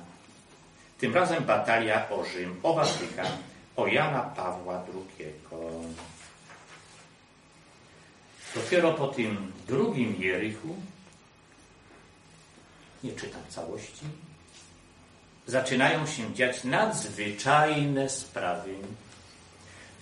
[0.98, 3.32] Tym razem batalia o Rzym, o Watykan,
[3.76, 5.32] o Jana Pawła II.
[8.54, 10.76] Dopiero po tym drugim Jerichu,
[13.04, 14.06] nie czytam całości,
[15.46, 18.74] zaczynają się dziać nadzwyczajne sprawy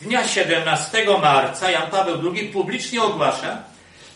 [0.02, 3.62] Dnia 17 marca Jan Paweł II publicznie ogłasza,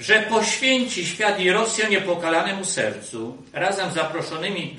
[0.00, 4.76] że poświęci świat i Rosję niepokalanemu sercu razem z zaproszonymi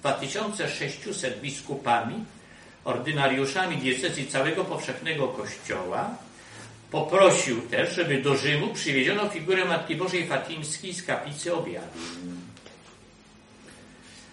[0.00, 2.14] 2600 biskupami,
[2.84, 6.10] ordynariuszami diecezji całego powszechnego Kościoła.
[6.90, 12.51] Poprosił też, żeby do Rzymu przywieziono figurę Matki Bożej Fatimskiej z kaplicy objawień.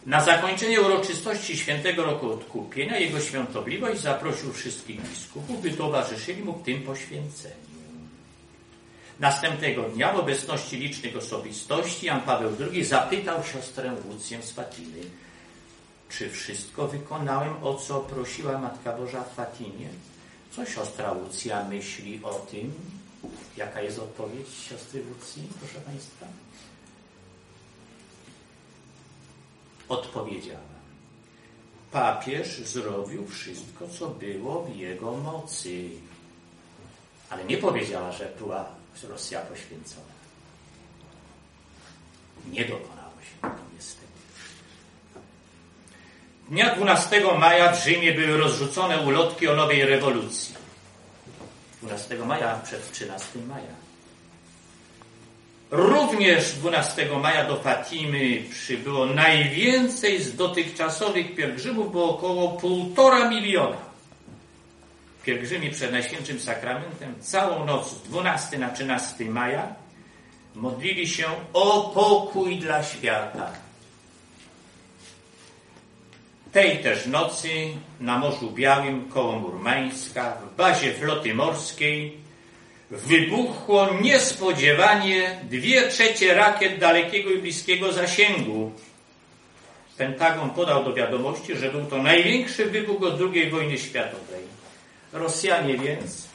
[0.09, 6.63] Na zakończenie uroczystości świętego roku odkupienia jego świątobliwość zaprosił wszystkich biskupów, by towarzyszyli mu w
[6.63, 7.55] tym poświęceniu.
[9.19, 15.01] Następnego dnia w obecności licznych osobistości Jan Paweł II zapytał siostrę Łucję z Fatimy,
[16.09, 19.89] czy wszystko wykonałem, o co prosiła Matka Boża w Fatimie?
[20.51, 22.73] Co siostra Łucja myśli o tym?
[23.57, 26.25] Jaka jest odpowiedź siostry Łucji, proszę Państwa?
[29.89, 30.59] Odpowiedziała.
[31.91, 35.89] Papież zrobił wszystko, co było w jego mocy.
[37.29, 38.65] Ale nie powiedziała, że była
[39.03, 40.19] Rosja poświęcona.
[42.51, 44.07] Nie dokonało się to niestety.
[46.49, 50.55] Dnia 12 maja w Rzymie były rozrzucone ulotki o nowej rewolucji.
[51.81, 53.88] 12 maja przed 13 maja.
[55.71, 63.77] Również 12 maja do Fatimy przybyło najwięcej z dotychczasowych pielgrzymów, bo około półtora miliona.
[65.23, 69.75] Pielgrzymi przed Najświętszym Sakramentem całą noc z 12 na 13 maja
[70.55, 73.51] modlili się o pokój dla świata.
[76.51, 77.49] Tej też nocy
[77.99, 82.28] na Morzu Białym koło Murmańska w bazie floty morskiej
[82.91, 88.71] wybuchło niespodziewanie dwie trzecie rakiet dalekiego i bliskiego zasięgu.
[89.97, 94.43] Pentagon podał do wiadomości, że był to największy wybuch od II wojny światowej.
[95.13, 96.27] Rosjanie więc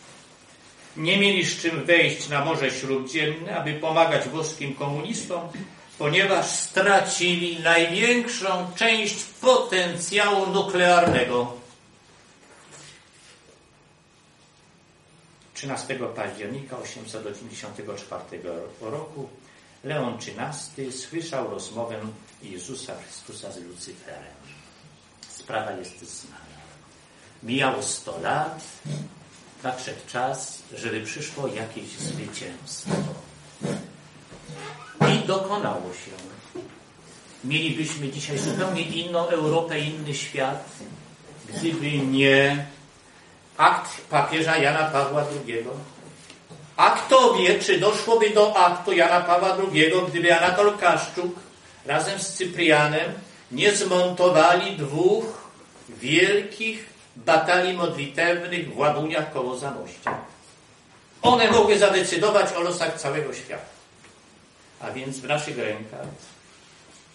[0.97, 5.41] nie mieli z czym wejść na Morze Śródziemne, aby pomagać włoskim komunistom,
[5.99, 11.64] ponieważ stracili największą część potencjału nuklearnego.
[15.65, 18.25] 13 października 884
[18.81, 19.29] roku
[19.85, 22.01] Leon XIII słyszał rozmowę
[22.43, 24.35] Jezusa Chrystusa z Lucyferem.
[25.29, 26.45] Sprawa jest znana.
[27.43, 28.65] Mijało 100 lat,
[29.63, 32.93] nadszedł czas, żeby przyszło jakieś zwycięstwo.
[35.15, 36.11] I dokonało się.
[37.45, 40.65] Mielibyśmy dzisiaj zupełnie inną Europę, inny świat,
[41.49, 42.67] gdyby nie
[43.57, 45.65] akt papieża Jana Pawła II.
[46.77, 51.35] A kto wie, czy doszłoby do aktu Jana Pawła II, gdyby Anatol Kaszczuk
[51.87, 53.13] razem z Cyprianem
[53.53, 55.25] nie zmontowali dwóch
[55.89, 56.87] wielkich
[57.17, 60.19] batalii modlitewnych w Łabuniach koło Zamościa.
[61.23, 63.75] One mogły zadecydować o losach całego świata.
[64.81, 66.07] A więc w naszych rękach,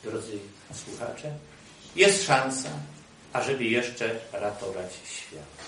[0.04, 0.40] drodzy
[0.74, 1.32] słuchacze,
[1.96, 2.70] jest szansa,
[3.34, 5.59] ażeby jeszcze ratować świat.